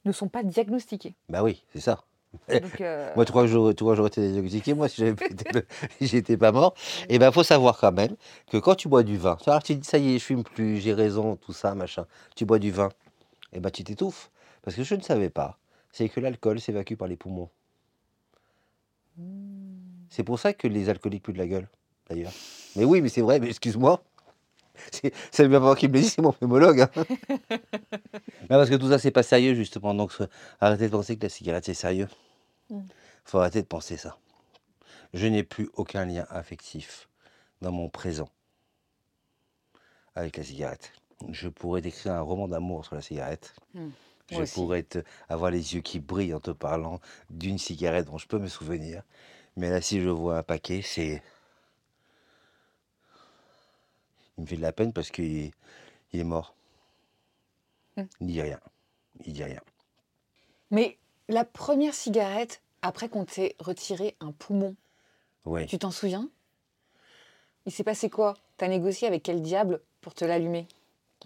ne 0.06 0.12
sont 0.12 0.28
pas 0.28 0.44
diagnostiqués. 0.44 1.16
Bah 1.30 1.44
oui, 1.44 1.64
c'est 1.74 1.80
ça. 1.80 2.04
Eh, 2.50 2.60
Donc, 2.60 2.82
euh, 2.82 3.12
Moi, 3.16 3.26
tu 3.26 3.32
crois 3.32 3.44
que 3.44 3.48
j'aurais, 3.48 3.74
tu 3.74 3.84
crois 3.84 3.94
que 3.94 3.98
j'aurais 3.98 4.10
été 4.10 4.32
diagnostiqué 4.32 4.74
Moi, 4.74 4.90
si 4.90 5.02
j'étais 6.02 6.38
pas 6.38 6.52
mort. 6.52 6.76
Et 7.08 7.20
ben, 7.20 7.32
faut 7.32 7.44
savoir 7.44 7.80
quand 7.80 7.94
même 7.94 8.16
que 8.52 8.58
quand 8.58 8.76
tu 8.76 8.90
bois 8.90 9.04
du 9.04 9.18
vin, 9.18 9.38
tu 9.38 9.46
vois, 9.46 9.62
tu 9.62 9.76
dis 9.76 9.88
ça 9.88 9.98
y 9.98 10.16
est, 10.16 10.20
je 10.20 10.26
fume 10.26 10.44
plus, 10.44 10.78
j'ai 10.78 10.94
raison, 10.94 11.38
tout 11.38 11.54
ça, 11.54 11.74
machin. 11.74 12.06
Tu 12.36 12.46
bois 12.46 12.60
du 12.60 12.72
vin, 12.72 12.90
et 13.54 13.62
ben, 13.62 13.72
tu 13.72 13.84
t'étouffes. 13.84 14.30
Parce 14.62 14.76
que 14.76 14.84
je 14.84 14.94
ne 14.96 15.02
savais 15.02 15.30
pas, 15.30 15.58
c'est 15.94 16.10
que 16.10 16.20
l'alcool 16.20 16.60
s'évacue 16.60 16.96
par 16.96 17.08
les 17.08 17.16
poumons. 17.16 17.50
C'est 20.10 20.24
pour 20.24 20.40
ça 20.40 20.54
que 20.54 20.68
les 20.68 20.90
alcooliques 20.90 21.24
puent 21.24 21.34
de 21.34 21.38
la 21.38 21.48
gueule, 21.48 21.68
d'ailleurs. 22.10 22.32
Mais 22.76 22.84
oui, 22.84 23.02
mais 23.02 23.10
c'est 23.10 23.22
vrai, 23.22 23.40
mais 23.40 23.48
excuse-moi. 23.50 24.04
C'est 24.92 25.14
c'est 25.32 25.48
bien 25.48 25.60
pas 25.60 25.76
qui 25.76 25.88
me 25.90 25.94
le 25.94 26.00
dit, 26.00 26.10
c'est 26.10 26.22
mon 26.22 26.32
pneumologue. 26.32 26.82
hein. 26.82 26.90
Non, 28.50 28.58
parce 28.58 28.70
que 28.70 28.76
tout 28.76 28.90
ça, 28.90 28.98
c'est 28.98 29.12
pas 29.12 29.24
sérieux, 29.24 29.54
justement. 29.54 29.94
Donc, 29.94 30.14
arrêtez 30.62 30.86
de 30.88 30.92
penser 30.92 31.18
que 31.18 31.24
la 31.24 31.30
cigarette, 31.30 31.66
c'est 31.66 31.74
sérieux. 31.74 32.08
Mm. 32.70 32.80
faut 33.26 33.40
arrêter 33.40 33.62
de 33.62 33.68
penser 33.68 33.98
ça. 33.98 34.18
Je 35.14 35.28
n'ai 35.28 35.44
plus 35.44 35.70
aucun 35.74 36.06
lien 36.06 36.26
affectif 36.30 37.10
dans 37.62 37.72
mon 37.72 37.90
présent 37.90 38.30
avec 40.16 40.38
la 40.38 40.44
cigarette. 40.44 40.94
Je 41.30 41.50
pourrais 41.50 41.82
décrire 41.82 42.14
un 42.14 42.22
roman 42.22 42.48
d'amour 42.48 42.86
sur 42.86 42.96
la 42.96 43.02
cigarette. 43.02 43.54
Mm. 43.74 43.90
Moi 44.32 44.40
Je 44.40 44.44
aussi. 44.44 44.54
pourrais 44.54 44.84
te- 44.84 45.04
avoir 45.28 45.52
les 45.52 45.74
yeux 45.76 45.82
qui 45.82 46.00
brillent 46.00 46.34
en 46.34 46.40
te 46.40 46.52
parlant 46.52 47.00
d'une 47.30 47.58
cigarette 47.58 48.06
dont 48.08 48.18
je 48.18 48.28
peux 48.28 48.40
me 48.40 48.48
souvenir. 48.48 49.04
Mais 49.58 49.70
là, 49.70 49.82
si 49.82 50.02
je 50.02 50.10
vois 50.10 50.38
un 50.38 50.44
paquet, 50.44 50.82
c'est. 50.82 51.22
Il 54.38 54.42
me 54.44 54.46
fait 54.48 54.56
de 54.58 54.62
la 54.62 54.72
peine 54.72 54.94
parce 54.94 55.12
qu'il 55.12 55.52
il 56.14 56.20
est 56.20 56.24
mort. 56.24 56.54
Mm. 57.98 58.04
Il 58.22 58.28
dit 58.28 58.42
rien. 58.42 58.60
Il 59.26 59.34
dit 59.34 59.44
rien. 59.44 59.62
Mais 60.72 60.98
la 61.28 61.44
première 61.46 61.94
cigarette, 61.94 62.62
après 62.82 63.10
qu'on 63.10 63.26
t'ait 63.26 63.56
retiré 63.60 64.16
un 64.20 64.32
poumon, 64.32 64.76
Ouais. 65.46 65.66
tu 65.66 65.78
t'en 65.80 65.92
souviens? 65.92 66.30
Il 67.66 67.72
s'est 67.72 67.84
passé 67.84 68.10
quoi? 68.10 68.36
T'as 68.58 68.68
négocié 68.68 69.08
avec 69.08 69.24
quel 69.24 69.42
diable 69.42 69.82
pour 70.02 70.14
te 70.14 70.24
l'allumer? 70.26 70.68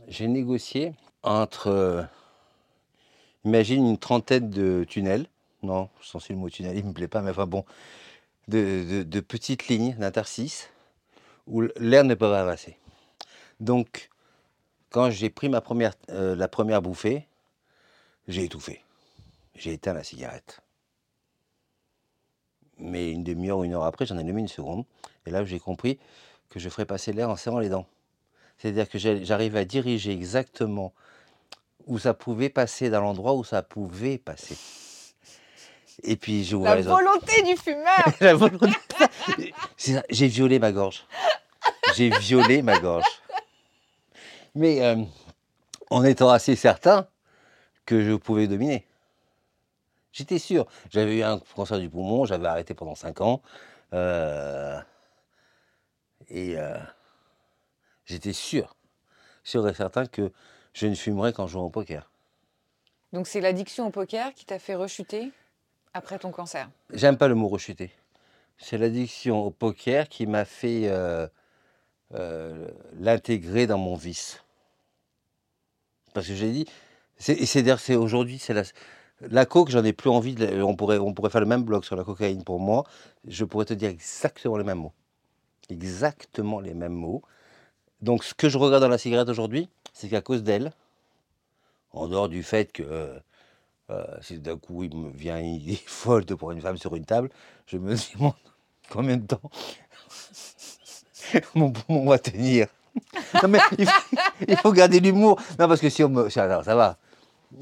J'ai 0.08 0.28
négocié 0.28 0.94
entre, 1.22 1.68
euh, 1.68 2.04
imagine 3.46 3.86
une 3.88 3.98
trentaine 3.98 4.50
de 4.50 4.86
tunnels. 4.88 5.28
Non, 5.64 5.90
sens 6.02 6.30
le 6.30 6.36
mot 6.36 6.50
tunnel, 6.50 6.78
il 6.78 6.86
me 6.86 6.94
plaît 6.94 7.08
pas, 7.08 7.22
mais 7.22 7.32
enfin 7.32 7.48
bon, 7.48 7.64
de, 8.48 9.04
de- 9.04 9.20
petites 9.22 9.68
lignes 9.70 9.96
d'interstices 9.96 10.70
où 11.48 11.64
l'air 11.80 12.04
ne 12.06 12.16
peut 12.16 12.30
pas 12.30 12.46
passer. 12.46 12.78
Donc, 13.60 14.10
quand 14.92 15.12
j'ai 15.12 15.30
pris 15.30 15.50
ma 15.50 15.62
première, 15.62 15.94
euh, 16.12 16.36
la 16.36 16.48
première 16.48 16.82
bouffée, 16.82 17.28
j'ai 18.28 18.44
étouffé. 18.44 18.84
J'ai 19.56 19.74
éteint 19.74 19.94
la 19.94 20.04
cigarette. 20.04 20.62
Mais 22.78 23.12
une 23.12 23.24
demi-heure 23.24 23.60
ou 23.60 23.64
une 23.64 23.74
heure 23.74 23.84
après, 23.84 24.06
j'en 24.06 24.18
ai 24.18 24.22
allumé 24.22 24.42
une 24.42 24.48
seconde. 24.48 24.86
Et 25.26 25.32
là, 25.32 25.44
j'ai 25.46 25.60
compris 25.60 26.00
que 26.50 26.60
je 26.60 26.70
ferais 26.70 26.86
passer 26.86 27.14
l'air 27.14 27.30
en 27.30 27.36
serrant 27.36 27.60
les 27.60 27.70
dents. 27.70 27.88
C'est-à-dire 28.58 28.90
que 28.90 28.98
j'arrive 29.00 29.56
à 29.58 29.66
diriger 29.66 30.12
exactement 30.14 30.94
où 31.88 32.00
ça 32.00 32.14
pouvait 32.14 32.50
passer, 32.50 32.90
dans 32.90 33.02
l'endroit 33.02 33.34
où 33.34 33.44
ça 33.44 33.62
pouvait 33.62 34.18
passer. 34.18 34.58
Et 36.04 36.16
puis 36.16 36.44
j'ouvrais 36.44 36.72
La 36.72 36.76
les 36.78 36.88
autres. 36.88 36.98
volonté 37.04 37.42
du 37.44 37.56
fumeur 37.56 38.04
La 38.20 38.34
volonté. 38.34 38.68
J'ai 40.10 40.28
violé 40.28 40.60
ma 40.60 40.72
gorge. 40.72 41.06
J'ai 41.96 42.10
violé 42.10 42.62
ma 42.62 42.80
gorge. 42.80 43.06
Mais 44.56 44.82
euh, 44.84 45.04
en 45.90 46.04
étant 46.04 46.30
assez 46.30 46.56
certain 46.56 47.08
que 47.86 48.04
je 48.04 48.14
pouvais 48.14 48.48
dominer. 48.48 48.88
J'étais 50.12 50.40
sûr. 50.40 50.66
J'avais 50.90 51.18
eu 51.18 51.24
un 51.24 51.40
cancer 51.56 51.80
du 51.80 51.90
poumon, 51.90 52.26
j'avais 52.26 52.48
arrêté 52.48 52.74
pendant 52.74 52.96
5 52.96 53.22
ans. 53.22 53.42
euh, 53.94 54.80
et 56.30 56.58
euh, 56.58 56.78
j'étais 58.06 58.34
sûr, 58.34 58.76
sûr 59.44 59.68
et 59.68 59.74
certain 59.74 60.06
que 60.06 60.32
je 60.74 60.88
ne 60.88 60.96
fumerais 60.96 61.34
qu'en 61.34 61.48
jouant 61.48 61.64
au 61.64 61.70
poker. 61.70 62.10
Donc 63.14 63.28
c'est 63.28 63.42
l'addiction 63.42 63.88
au 63.88 63.90
poker 63.92 64.34
qui 64.34 64.46
t'a 64.46 64.60
fait 64.60 64.76
rechuter 64.76 65.32
après 65.94 66.18
ton 66.18 66.32
cancer? 66.32 66.70
J'aime 66.92 67.18
pas 67.18 67.28
le 67.28 67.36
mot 67.36 67.48
rechuter. 67.48 67.92
C'est 68.58 68.78
l'addiction 68.78 69.46
au 69.46 69.52
poker 69.52 70.10
qui 70.10 70.26
m'a 70.26 70.46
fait 70.46 70.88
euh, 70.88 71.28
euh, 72.14 72.68
l'intégrer 73.00 73.68
dans 73.68 73.78
mon 73.78 73.96
vice. 73.96 74.44
Parce 76.14 76.28
que 76.28 76.34
j'ai 76.34 76.52
dit, 76.52 76.66
et 77.28 77.46
c'est 77.46 77.96
aujourd'hui, 77.96 78.40
c'est 78.40 78.54
la, 78.54 78.64
la 79.22 79.46
coke, 79.46 79.70
j'en 79.70 79.84
ai 79.84 79.94
plus 79.94 80.10
envie. 80.10 80.36
de 80.36 80.62
on, 80.62 80.76
pourrait, 80.76 80.98
on 80.98 81.14
pourrait 81.14 81.30
faire 81.30 81.42
le 81.42 81.48
même 81.48 81.64
blog 81.64 81.84
sur 81.84 81.96
la 81.96 82.04
cocaïne 82.04 82.44
pour 82.44 82.60
moi. 82.60 82.84
Je 83.28 83.46
pourrais 83.46 83.66
te 83.66 83.74
dire 83.74 83.90
exactement 83.90 84.58
les 84.58 84.64
mêmes 84.64 84.80
mots. 84.80 84.94
Exactement 85.70 86.60
les 86.60 86.74
mêmes 86.74 86.94
mots. 86.94 87.24
Donc, 88.04 88.26
ce 88.26 88.34
que 88.34 88.50
je 88.50 88.58
regarde 88.58 88.84
dans 88.84 88.90
la 88.90 88.98
cigarette 88.98 89.30
aujourd'hui, 89.30 89.70
c'est 89.94 90.10
qu'à 90.10 90.22
cause 90.22 90.44
d'elle, 90.44 90.74
en 91.94 92.10
dehors 92.10 92.28
du 92.28 92.44
fait 92.44 92.70
que 92.74 92.84
euh, 92.84 93.18
euh, 93.92 94.04
si 94.22 94.40
d'un 94.40 94.58
coup 94.58 94.84
il 94.84 94.94
me 94.96 95.10
vient 95.10 95.40
une 95.40 95.46
idée 95.62 95.80
folle 95.86 96.26
de 96.26 96.36
pour 96.36 96.52
une 96.52 96.60
femme 96.60 96.76
sur 96.78 96.96
une 96.96 97.06
table, 97.06 97.30
je 97.66 97.78
me 97.78 97.96
demande 98.14 98.34
combien 98.90 99.16
de 99.16 99.26
temps 99.26 99.42
mon 101.56 101.72
poumon 101.72 102.10
va 102.10 102.20
tenir? 102.20 102.68
Non 103.42 103.50
mais 103.50 103.60
il 103.80 103.88
faut, 103.88 104.18
il 104.48 104.58
faut 104.58 104.72
garder 104.72 105.00
l'humour. 105.00 105.40
Non 105.58 105.68
parce 105.68 105.82
que 105.82 105.90
si 105.90 106.04
on 106.04 106.10
me... 106.10 106.30
ça, 106.30 106.44
alors, 106.44 106.64
ça 106.64 106.76
va. 106.76 106.98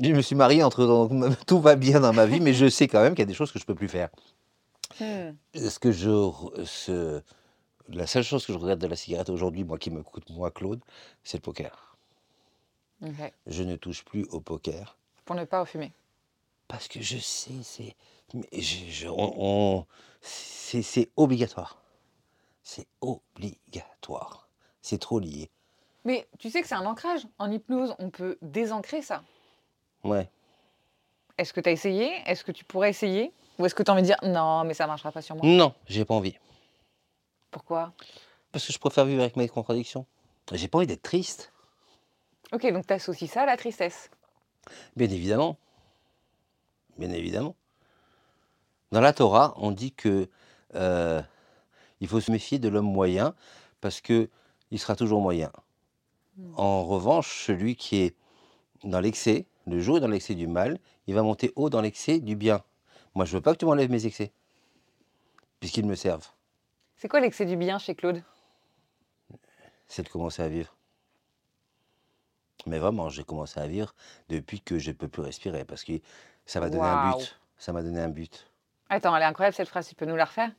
Je 0.02 0.12
me 0.12 0.22
suis 0.22 0.36
marié 0.36 0.62
entre 0.64 0.86
donc, 0.86 1.12
tout 1.46 1.62
va 1.62 1.76
bien 1.78 2.02
dans 2.02 2.12
ma 2.12 2.26
vie, 2.26 2.42
mais 2.42 2.54
je 2.54 2.68
sais 2.68 2.88
quand 2.90 3.02
même 3.02 3.14
qu'il 3.14 3.22
y 3.22 3.24
a 3.24 3.28
des 3.28 3.34
choses 3.34 3.52
que 3.52 3.60
je 3.60 3.66
peux 3.66 3.76
plus 3.76 3.88
faire. 3.88 4.10
Hmm. 5.00 5.32
Ce 5.56 5.80
que 5.80 5.92
je, 5.94 6.10
ce- 6.66 7.22
la 7.90 8.08
seule 8.08 8.24
chose 8.24 8.46
que 8.46 8.54
je 8.54 8.58
regrette 8.58 8.80
de 8.80 8.88
la 8.88 8.96
cigarette 8.96 9.30
aujourd'hui, 9.30 9.64
moi 9.64 9.78
qui 9.78 9.90
me 9.92 10.04
coûte 10.04 10.30
moi 10.30 10.52
Claude, 10.52 10.82
c'est 11.24 11.38
le 11.38 11.42
poker. 11.42 11.96
Ok. 13.04 13.34
Je 13.48 13.64
ne 13.64 13.76
touche 13.76 14.04
plus 14.04 14.26
au 14.26 14.40
poker. 14.40 14.98
Pour 15.26 15.36
ne 15.36 15.44
pas 15.46 15.66
fumer. 15.66 15.92
Parce 16.68 16.88
que 16.88 17.02
je 17.02 17.18
sais, 17.18 17.64
c'est. 17.64 17.96
mais 18.34 18.48
je- 18.54 18.86
je- 18.90 19.08
on- 19.10 19.86
c'est 20.22 21.10
obligatoire. 21.18 21.82
C'est 22.64 22.88
obligatoire. 23.02 24.48
C'est 24.82 25.00
trop 25.00 25.20
lié. 25.20 25.50
Mais 26.06 26.28
tu 26.40 26.50
sais 26.50 26.62
que 26.62 26.68
c'est 26.68 26.76
un 26.76 26.86
ancrage. 26.86 27.28
En 27.40 27.52
hypnose, 27.52 27.94
on 28.00 28.10
peut 28.10 28.38
désancrer 28.42 29.02
ça. 29.02 29.24
Ouais. 30.04 30.30
Est-ce 31.38 31.54
que 31.54 31.60
tu 31.62 31.70
as 31.70 31.72
essayé? 31.72 32.12
Est-ce 32.26 32.44
que 32.44 32.52
tu 32.52 32.64
pourrais 32.66 32.90
essayer? 32.90 33.32
Ou 33.60 33.66
est-ce 33.66 33.76
que 33.76 33.84
tu 33.84 33.92
as 33.92 33.94
envie 33.94 34.02
de 34.04 34.08
dire 34.08 34.18
non, 34.24 34.64
mais 34.64 34.74
ça 34.74 34.88
marchera 34.88 35.12
pas 35.12 35.22
sur 35.22 35.36
moi? 35.36 35.46
Non, 35.46 35.74
j'ai 35.88 36.06
pas 36.06 36.14
envie. 36.16 36.36
Pourquoi? 37.52 37.94
Parce 38.52 38.66
que 38.66 38.74
je 38.74 38.80
préfère 38.80 39.06
vivre 39.06 39.22
avec 39.22 39.36
mes 39.36 39.48
contradictions. 39.48 40.06
J'ai 40.54 40.68
pas 40.68 40.80
envie 40.80 40.88
d'être 40.88 41.04
triste. 41.04 41.52
Ok, 42.52 42.70
donc 42.72 42.88
tu 42.88 42.94
associes 42.94 43.28
ça 43.28 43.44
à 43.44 43.46
la 43.46 43.58
tristesse. 43.58 44.10
Bien 44.96 45.10
évidemment. 45.10 45.58
Bien 46.98 47.12
évidemment. 47.12 47.56
Dans 48.92 49.02
la 49.02 49.14
Torah, 49.14 49.54
on 49.58 49.72
dit 49.72 49.94
que 49.94 50.30
euh, 50.76 51.22
il 52.02 52.08
faut 52.08 52.20
se 52.20 52.32
méfier 52.32 52.60
de 52.60 52.68
l'homme 52.68 52.92
moyen 52.92 53.36
parce 53.80 54.02
que 54.02 54.30
il 54.72 54.80
sera 54.80 54.96
toujours 54.96 55.22
moyen. 55.22 55.52
Hmm. 56.38 56.54
En 56.58 56.84
revanche, 56.84 57.46
celui 57.46 57.76
qui 57.76 57.98
est 57.98 58.16
dans 58.84 59.00
l'excès, 59.00 59.46
le 59.68 59.80
jour 59.80 59.98
est 59.98 60.02
dans 60.02 60.08
l'excès 60.08 60.36
du 60.36 60.48
mal, 60.48 60.80
il 61.08 61.16
va 61.16 61.24
monter 61.24 61.52
haut 61.56 61.70
dans 61.70 61.82
l'excès 61.82 62.20
du 62.20 62.36
bien. 62.36 62.64
Moi, 63.16 63.26
je 63.26 63.34
veux 63.34 63.42
pas 63.42 63.54
que 63.54 63.60
tu 63.60 63.66
m'enlèves 63.66 63.92
mes 63.92 64.06
excès, 64.06 64.32
puisqu'ils 65.60 65.86
me 65.86 65.96
servent. 65.96 66.28
C'est 67.02 67.08
quoi 67.08 67.20
l'excès 67.20 67.46
du 67.46 67.58
bien 67.58 67.80
chez 67.80 67.96
Claude? 67.96 68.22
C'est 69.88 70.04
de 70.04 70.10
commencer 70.10 70.44
à 70.44 70.50
vivre. 70.50 70.72
Mais 72.68 72.78
vraiment, 72.78 73.10
j'ai 73.10 73.24
commencé 73.24 73.60
à 73.60 73.66
vivre 73.66 73.96
depuis 74.30 74.62
que 74.62 74.78
je 74.78 74.92
peux 74.92 75.08
plus 75.08 75.24
respirer, 75.24 75.66
parce 75.66 75.84
que 75.84 75.94
ça 76.46 76.60
m'a 76.60 76.70
donné 76.70 76.86
un 76.88 77.16
but. 77.16 77.40
Ça 77.58 77.74
m'a 77.74 77.82
donné 77.82 78.00
un 78.02 78.10
but. 78.10 78.48
Attends, 78.88 79.16
elle 79.16 79.24
est 79.24 79.26
incroyable 79.26 79.56
cette 79.56 79.68
phrase, 79.68 79.88
tu 79.88 79.96
peux 79.96 80.06
nous 80.06 80.16
la 80.16 80.26
refaire? 80.26 80.52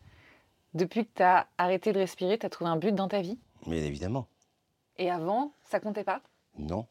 Depuis 0.74 1.06
que 1.06 1.10
tu 1.14 1.22
as 1.22 1.46
arrêté 1.58 1.92
de 1.92 2.00
respirer, 2.00 2.36
tu 2.40 2.46
as 2.46 2.50
trouvé 2.50 2.70
un 2.70 2.76
but 2.76 2.92
dans 2.92 3.06
ta 3.06 3.20
vie? 3.20 3.38
Bien 3.68 3.84
évidemment. 3.84 4.26
Et 4.98 5.12
avant, 5.12 5.52
ça 5.70 5.78
comptait 5.78 6.02
pas? 6.02 6.22
Non. 6.58 6.88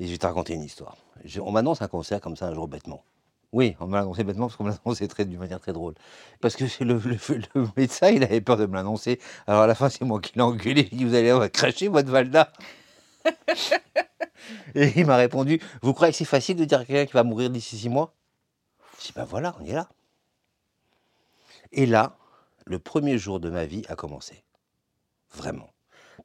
Et 0.00 0.08
je 0.08 0.10
vais 0.10 0.18
te 0.18 0.26
raconter 0.26 0.54
une 0.54 0.64
histoire. 0.64 0.96
Je- 1.22 1.40
on 1.40 1.52
m'annonce 1.52 1.82
un 1.82 1.88
concert 1.88 2.20
comme 2.20 2.34
ça 2.34 2.48
un 2.48 2.54
jour 2.54 2.66
bêtement. 2.66 3.04
Oui, 3.52 3.76
on 3.80 3.86
m'a 3.86 4.00
annoncé 4.00 4.24
bêtement 4.24 4.46
parce 4.46 4.56
qu'on 4.56 4.64
me 4.64 4.70
l'a 4.70 4.76
annoncé 4.84 5.06
très- 5.08 5.24
d'une 5.26 5.38
manière 5.38 5.60
très 5.60 5.72
drôle. 5.72 5.94
Parce 6.40 6.56
que 6.56 6.66
c'est 6.66 6.84
le, 6.84 6.94
le- 6.98 7.18
le 7.54 7.68
médecin, 7.76 8.08
il 8.08 8.24
avait 8.24 8.40
peur 8.40 8.56
de 8.56 8.66
me 8.66 8.74
l'annoncer. 8.74 9.20
Alors 9.46 9.62
à 9.62 9.66
la 9.66 9.74
fin, 9.74 9.88
c'est 9.90 10.04
moi 10.04 10.20
qui 10.20 10.32
l'ai 10.36 10.42
engueulé. 10.42 10.88
Il 10.92 10.98
dit 10.98 11.04
Vous 11.04 11.14
allez 11.14 11.32
on 11.32 11.38
va 11.38 11.48
cracher 11.50 11.88
votre 11.88 12.10
Valda. 12.10 12.52
Et 14.74 14.92
il 15.00 15.06
m'a 15.06 15.16
répondu 15.16 15.60
Vous 15.82 15.92
croyez 15.94 16.12
que 16.12 16.18
c'est 16.18 16.24
facile 16.24 16.56
de 16.56 16.64
dire 16.64 16.80
à 16.80 16.84
quelqu'un 16.84 17.06
qui 17.06 17.12
va 17.12 17.22
mourir 17.24 17.50
d'ici 17.50 17.78
six 17.78 17.88
mois? 17.88 18.14
Je 19.00 19.06
dis 19.06 19.12
Ben 19.14 19.24
voilà, 19.24 19.54
on 19.60 19.64
est 19.64 19.72
là. 19.72 19.88
Et 21.72 21.86
là, 21.86 22.16
le 22.66 22.78
premier 22.78 23.18
jour 23.18 23.40
de 23.40 23.50
ma 23.50 23.64
vie 23.64 23.84
a 23.88 23.96
commencé. 23.96 24.44
Vraiment. 25.34 25.72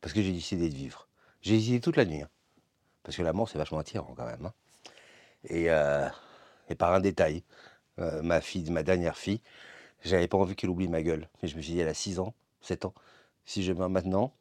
Parce 0.02 0.14
que 0.14 0.22
j'ai 0.22 0.32
décidé 0.34 0.70
de 0.70 0.76
vivre. 0.76 1.08
J'ai 1.42 1.56
hésité 1.56 1.80
toute 1.80 1.98
la 1.98 2.06
nuit. 2.06 2.22
hein. 2.22 2.30
Parce 3.04 3.18
que 3.18 3.24
la 3.24 3.34
mort, 3.34 3.50
c'est 3.50 3.58
vachement 3.58 3.80
attirant 3.80 4.14
quand 4.16 4.26
même. 4.26 4.46
hein. 4.46 4.54
Et, 5.46 5.70
euh, 5.70 6.08
et 6.70 6.76
par 6.76 6.94
un 6.94 7.00
détail, 7.00 7.44
euh, 8.00 8.22
ma 8.22 8.42
fille, 8.42 8.70
ma 8.72 8.84
dernière 8.84 9.18
fille, 9.18 9.42
j'avais 10.04 10.28
pas 10.28 10.38
envie 10.38 10.56
qu'elle 10.56 10.70
oublie 10.70 10.88
ma 10.88 11.02
gueule. 11.02 11.28
Mais 11.42 11.50
je 11.50 11.58
me 11.58 11.62
suis 11.62 11.74
dit, 11.74 11.80
elle 11.80 11.88
a 11.88 11.94
6 11.94 12.20
ans, 12.20 12.34
7 12.62 12.86
ans. 12.86 12.94
Si 13.46 13.64
je 13.64 13.74
meurs 13.74 13.90
maintenant, 13.90 14.34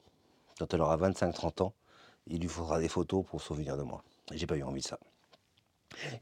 quand 0.58 0.72
elle 0.74 0.80
aura 0.80 0.96
25-30 0.96 1.62
ans, 1.62 1.74
il 2.26 2.40
lui 2.40 2.48
faudra 2.48 2.80
des 2.80 2.88
photos 2.88 3.24
pour 3.24 3.40
se 3.40 3.48
souvenir 3.48 3.76
de 3.76 3.82
moi. 3.82 4.02
J'ai 4.32 4.46
pas 4.46 4.56
eu 4.56 4.62
envie 4.62 4.80
de 4.80 4.86
ça. 4.86 4.98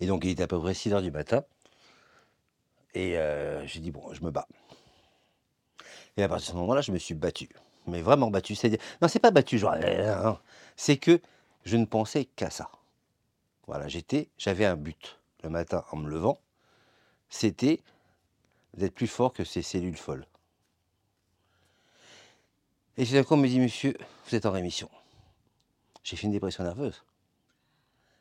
Et 0.01 0.07
donc, 0.07 0.25
il 0.25 0.31
était 0.31 0.43
à 0.43 0.47
peu 0.47 0.61
près 0.61 0.75
6 0.75 0.93
heures 0.93 1.03
du 1.03 1.11
matin. 1.11 1.45
Et 2.95 3.19
euh, 3.19 3.67
j'ai 3.67 3.81
dit, 3.81 3.91
bon, 3.91 4.13
je 4.13 4.23
me 4.23 4.31
bats. 4.31 4.47
Et 6.17 6.23
à 6.23 6.29
partir 6.29 6.47
de 6.47 6.53
ce 6.53 6.57
moment-là, 6.59 6.81
je 6.81 6.93
me 6.93 6.99
suis 6.99 7.15
battu. 7.15 7.49
Mais 7.87 8.03
vraiment 8.03 8.31
battu. 8.31 8.55
C'est-à-dire, 8.55 8.79
non, 9.03 9.09
c'est 9.09 9.19
pas 9.19 9.31
battu, 9.31 9.59
genre, 9.59 9.75
euh, 9.77 10.23
non. 10.23 10.39
c'est 10.77 10.97
que 10.97 11.21
je 11.65 11.77
ne 11.77 11.87
pensais 11.87 12.27
qu'à 12.27 12.51
ça. 12.51 12.71
Voilà, 13.67 13.89
j'étais, 13.89 14.29
j'avais 14.39 14.67
un 14.67 14.77
but 14.77 15.19
le 15.45 15.51
matin 15.51 15.85
en 15.93 15.97
me 15.97 16.09
levant, 16.09 16.41
c'était 17.29 17.83
d'être 18.75 18.95
plus 18.95 19.07
fort 19.07 19.33
que 19.33 19.45
ces 19.45 19.63
cellules 19.63 19.97
folles. 19.97 20.27
Et 22.97 23.05
d'un 23.05 23.23
coup, 23.23 23.35
on 23.35 23.39
me 23.39 23.49
dit, 23.49 23.61
monsieur, 23.61 23.95
vous 24.27 24.35
êtes 24.35 24.47
en 24.47 24.51
rémission. 24.51 24.89
J'ai 26.03 26.17
fait 26.17 26.27
une 26.27 26.33
dépression 26.33 26.65
nerveuse. 26.65 27.05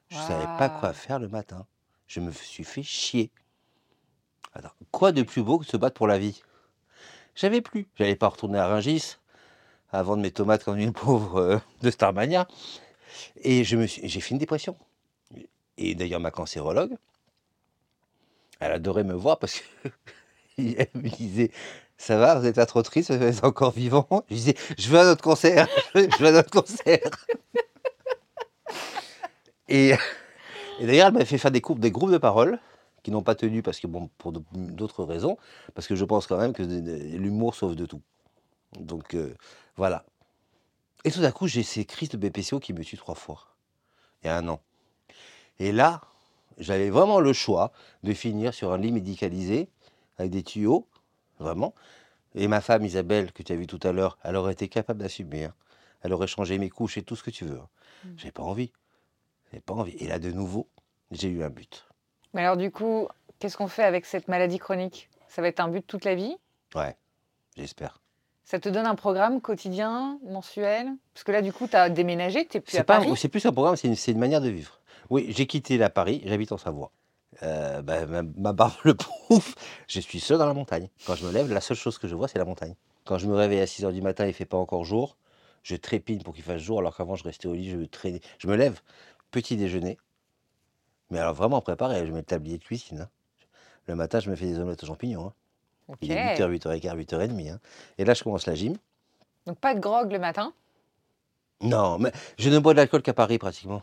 Je 0.09 0.17
ne 0.17 0.21
savais 0.21 0.45
pas 0.57 0.69
quoi 0.69 0.93
faire 0.93 1.19
le 1.19 1.27
matin. 1.27 1.65
Je 2.07 2.19
me 2.19 2.31
suis 2.31 2.63
fait 2.63 2.83
chier. 2.83 3.31
Alors, 4.53 4.75
quoi 4.91 5.12
de 5.12 5.23
plus 5.23 5.41
beau 5.41 5.57
que 5.57 5.65
se 5.65 5.77
battre 5.77 5.95
pour 5.95 6.07
la 6.07 6.19
vie? 6.19 6.43
J'avais 7.36 7.62
plus. 7.62 7.88
J'allais 7.95 8.15
pas 8.15 8.27
retourner 8.27 8.59
à 8.59 8.67
Rungis 8.67 9.17
à 9.91 10.01
vendre 10.01 10.23
mes 10.23 10.31
tomates 10.31 10.63
comme 10.63 10.77
une 10.77 10.93
pauvre 10.93 11.38
euh, 11.38 11.59
de 11.81 11.91
Starmania. 11.91 12.47
Et 13.38 13.63
je 13.63 13.77
me 13.77 13.86
suis, 13.86 14.07
j'ai 14.07 14.21
fait 14.21 14.31
une 14.31 14.39
dépression. 14.39 14.75
Et 15.77 15.95
d'ailleurs, 15.95 16.19
ma 16.19 16.31
cancérologue, 16.31 16.97
elle 18.63 18.71
adorait 18.71 19.04
me 19.04 19.13
voir 19.13 19.39
parce 19.39 19.60
que 19.60 19.89
elle 20.58 20.88
me 20.95 21.10
disait 21.10 21.52
ça 21.97 22.17
va, 22.17 22.36
vous 22.36 22.45
êtes 22.45 22.56
pas 22.56 22.65
trop 22.65 22.82
triste, 22.82 23.12
vous 23.12 23.23
êtes 23.23 23.43
encore 23.43 23.71
vivant? 23.71 24.08
Je 24.30 24.36
disais, 24.36 24.56
je 24.78 24.89
veux 24.89 24.99
un 24.99 25.12
autre 25.12 25.23
concert, 25.23 25.67
je 25.95 26.17
veux 26.19 26.36
un 26.36 26.39
autre 26.39 26.49
concert. 26.49 26.99
et 29.69 29.93
d'ailleurs, 30.82 31.08
elle 31.08 31.13
m'a 31.13 31.26
fait 31.26 31.38
faire 31.38 31.52
des, 31.52 31.62
groupes 31.62 31.80
de 31.80 32.17
parole 32.17 32.60
qui 33.04 33.12
n'ont 33.12 33.23
pas 33.23 33.36
tenu 33.36 33.62
parce 33.62 33.80
que, 33.80 33.88
bon, 33.88 34.10
pour 34.17 34.34
d'autres 34.34 35.04
raisons, 35.04 35.38
parce 35.76 35.88
que 35.88 35.95
je 35.95 36.04
pense 36.04 36.28
quand 36.28 36.38
même 36.38 36.54
que 36.54 36.63
l'humour 36.63 37.56
sauve 37.56 37.76
de 37.76 37.86
tout. 37.86 38.02
Donc 38.80 39.13
euh, 39.13 39.36
voilà. 39.78 40.04
Et 41.06 41.12
tout 41.12 41.21
d'un 41.21 41.32
coup, 41.32 41.47
j'ai 41.47 41.63
ces 41.63 41.86
crises 41.86 42.10
de 42.10 42.17
BPCO 42.17 42.60
qui 42.60 42.73
me 42.73 42.84
tuent 42.84 42.97
trois 42.97 43.15
fois, 43.15 43.47
il 44.23 44.28
y 44.28 44.30
a 44.30 44.38
un 44.38 44.47
an. 44.47 44.62
Et 45.60 45.71
là, 45.71 46.02
j'avais 46.58 46.89
vraiment 46.89 47.20
le 47.20 47.34
choix 47.34 47.72
de 48.04 48.13
finir 48.13 48.54
sur 48.54 48.72
un 48.72 48.78
lit 48.78 48.92
médicalisé 48.92 49.70
avec 50.18 50.32
des 50.32 50.44
tuyaux, 50.44 50.88
vraiment. 51.39 51.74
Et 52.36 52.48
ma 52.48 52.62
femme 52.62 52.84
Isabelle, 52.86 53.32
que 53.32 53.44
tu 53.44 53.52
as 53.54 53.56
vue 53.56 53.68
tout 53.68 53.80
à 53.84 53.92
l'heure, 53.92 54.18
elle 54.24 54.36
aurait 54.36 54.54
été 54.54 54.68
capable 54.68 55.00
d'assumer. 55.02 55.46
hein. 55.46 55.54
Elle 56.02 56.13
aurait 56.13 56.28
changé 56.28 56.58
mes 56.58 56.70
couches 56.70 56.98
et 56.98 57.04
tout 57.04 57.16
ce 57.16 57.24
que 57.24 57.30
tu 57.32 57.46
veux. 57.46 57.60
hein. 57.60 57.70
J'ai 58.18 58.32
pas 58.32 58.44
envie. 58.44 58.72
J'ai 59.54 59.60
pas 59.60 59.74
envie. 59.74 59.94
Et 59.94 60.08
là, 60.08 60.20
de 60.20 60.32
nouveau, 60.32 60.68
j'ai 61.12 61.30
eu 61.30 61.44
un 61.44 61.50
but. 61.50 61.86
Mais 62.34 62.42
alors 62.42 62.58
du 62.58 62.72
coup, 62.72 63.08
qu'est-ce 63.39 63.56
qu'on 63.58 63.68
fait 63.68 63.84
avec 63.84 64.06
cette 64.06 64.28
maladie 64.28 64.58
chronique? 64.58 65.10
Ça 65.28 65.42
va 65.42 65.48
être 65.48 65.60
un 65.60 65.68
but 65.68 65.86
toute 65.86 66.06
la 66.06 66.16
vie? 66.16 66.36
Ouais, 66.76 66.96
j'espère. 67.56 68.00
Ça 68.44 68.60
te 68.60 68.68
donne 68.68 68.86
un 68.86 68.96
programme 68.96 69.39
quotidien, 69.39 70.20
mensuel? 70.26 70.92
Parce 71.13 71.24
que 71.24 71.32
là, 71.32 71.42
du 71.42 71.54
coup, 71.54 71.68
tu 71.68 71.76
as 71.76 71.89
déménagé, 71.89 72.46
tu 72.46 72.60
plus 72.60 72.78
à 72.78 72.84
pas, 72.84 73.00
Paris? 73.00 73.13
c'est 73.16 73.30
plus 73.30 73.46
un 73.46 73.54
programme, 73.54 73.76
c'est 73.78 73.88
une, 73.88 73.96
c'est 73.96 74.12
une 74.12 74.20
manière 74.20 74.42
de 74.42 74.50
vivre. 74.50 74.80
Oui, 75.10 75.28
j'ai 75.30 75.46
quitté 75.48 75.78
la 75.78 75.89
Paris, 75.89 76.22
j'habite 76.26 76.52
en 76.52 76.58
Savoie. 76.58 76.92
Euh, 77.42 77.82
bah, 77.82 78.06
ma, 78.06 78.22
ma 78.24 78.54
barbe 78.54 78.74
le 78.84 78.94
prouve, 78.94 79.56
je 79.88 80.00
suis 80.00 80.20
seul 80.20 80.38
dans 80.38 80.46
la 80.46 80.54
montagne. 80.54 80.89
Quand 81.06 81.16
je 81.16 81.26
me 81.26 81.32
lève, 81.32 81.52
la 81.52 81.62
seule 81.62 81.78
chose 81.78 81.98
que 81.98 82.08
je 82.08 82.16
vois, 82.16 82.28
c'est 82.28 82.38
la 82.39 82.46
montagne. 82.46 82.76
Quand 83.06 83.18
je 83.18 83.28
me 83.28 83.36
réveille 83.36 83.60
à 83.60 83.66
6h 83.66 83.92
du 83.92 84.02
matin, 84.02 84.26
il 84.26 84.30
ne 84.30 84.34
fait 84.34 84.46
pas 84.46 84.58
encore 84.58 84.86
jour, 84.86 85.18
je 85.63 85.76
trépigne 85.76 86.22
pour 86.22 86.34
qu'il 86.34 86.44
fasse 86.44 86.62
jour, 86.62 86.80
alors 86.80 86.96
qu'avant, 86.96 87.16
je 87.16 87.24
restais 87.24 87.48
au 87.48 87.54
lit, 87.54 87.70
je 87.70 87.78
traînais. 87.86 88.22
Je 88.38 88.48
me 88.48 88.56
lève, 88.56 88.80
petit 89.32 89.58
déjeuner, 89.58 89.98
mais 91.10 91.20
alors 91.20 91.34
vraiment 91.34 91.62
préparé, 91.62 92.06
je 92.06 92.12
mets 92.12 92.20
le 92.20 92.24
tablier 92.26 92.58
de 92.58 92.63
cuisine. 92.63 93.02
hein. 93.02 93.10
Le 93.88 93.96
matin, 93.96 94.20
je 94.20 94.30
me 94.30 94.36
fais 94.36 94.46
des 94.46 94.60
omelettes 94.60 94.84
aux 94.84 94.88
champignons. 94.88 95.28
hein. 95.28 95.34
Il 96.02 96.12
est 96.12 96.16
8h, 96.38 96.50
8h15, 96.50 96.96
8h30. 96.96 97.50
hein. 97.52 97.60
Et 97.98 98.06
là, 98.06 98.13
je 98.13 98.24
commence 98.24 98.46
la 98.48 98.56
gym. 98.56 98.78
Donc 99.46 99.60
pas 99.60 99.74
de 99.76 99.80
grog 99.80 100.12
le 100.12 100.20
matin? 100.20 100.54
Non, 101.62 101.98
mais 102.00 102.12
je 102.38 102.50
ne 102.50 102.60
bois 102.60 102.74
de 102.74 102.78
l'alcool 102.78 103.02
qu'à 103.02 103.13
Paris 103.13 103.38
pratiquement. 103.38 103.82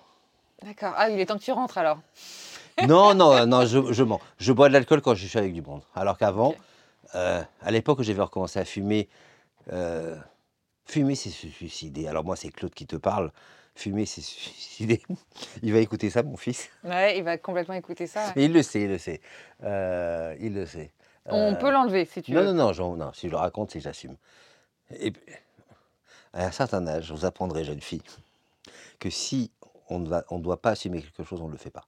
D'accord. 0.62 0.92
Ah, 0.96 1.08
il 1.10 1.18
est 1.20 1.26
temps 1.26 1.38
que 1.38 1.42
tu 1.44 1.52
rentres 1.52 1.78
alors. 1.78 1.98
Non, 2.86 3.14
non, 3.14 3.46
non, 3.46 3.66
je, 3.66 3.92
je 3.92 4.02
mens. 4.02 4.20
Je 4.38 4.52
bois 4.52 4.68
de 4.68 4.72
l'alcool 4.72 5.02
quand 5.02 5.14
je 5.14 5.26
suis 5.26 5.38
avec 5.38 5.52
du 5.52 5.60
monde. 5.60 5.82
Alors 5.94 6.16
qu'avant, 6.16 6.54
euh, 7.14 7.42
à 7.60 7.70
l'époque 7.70 7.98
où 7.98 8.02
j'avais 8.02 8.22
recommencé 8.22 8.58
à 8.58 8.64
fumer, 8.64 9.06
euh, 9.70 10.16
fumer 10.86 11.14
c'est 11.14 11.28
se 11.28 11.46
suicider. 11.48 12.08
Alors 12.08 12.24
moi, 12.24 12.36
c'est 12.36 12.48
Claude 12.48 12.72
qui 12.72 12.86
te 12.86 12.96
parle. 12.96 13.32
Fumer, 13.74 14.06
c'est 14.06 14.22
se 14.22 14.30
suicider. 14.30 15.02
Il 15.62 15.72
va 15.74 15.78
écouter 15.80 16.08
ça, 16.08 16.22
mon 16.22 16.36
fils. 16.38 16.70
Ouais, 16.82 17.18
il 17.18 17.22
va 17.24 17.36
complètement 17.38 17.74
écouter 17.74 18.06
ça. 18.06 18.28
ouais. 18.28 18.32
Il 18.44 18.52
le 18.54 18.62
sait, 18.62 18.82
il 18.82 18.88
le 18.88 18.98
sait. 18.98 19.20
Euh, 19.62 20.34
il 20.40 20.54
le 20.54 20.64
sait. 20.66 20.90
On 21.26 21.52
Euh, 21.52 21.54
peut 21.56 21.70
l'enlever 21.70 22.06
si 22.06 22.22
tu 22.22 22.32
Non, 22.32 22.40
veux. 22.40 22.46
non, 22.52 22.54
non, 22.54 22.72
j'en- 22.72 22.96
non, 22.96 23.12
si 23.12 23.26
je 23.26 23.32
le 23.32 23.36
raconte, 23.38 23.70
c'est 23.72 23.78
que 23.78 23.84
j'assume. 23.84 24.16
Et 24.98 25.12
à 26.32 26.46
un 26.46 26.50
certain 26.50 26.86
âge, 26.88 27.12
vous 27.12 27.24
apprendrai, 27.26 27.62
jeune 27.64 27.80
fille, 27.82 28.02
que 28.98 29.10
si 29.10 29.50
on 29.90 29.98
ne 30.00 30.20
on 30.30 30.38
doit 30.38 30.60
pas 30.62 30.70
assumer 30.70 31.02
quelque 31.02 31.24
chose, 31.24 31.40
on 31.40 31.46
ne 31.48 31.52
le 31.52 31.58
fait 31.58 31.70
pas. 31.70 31.86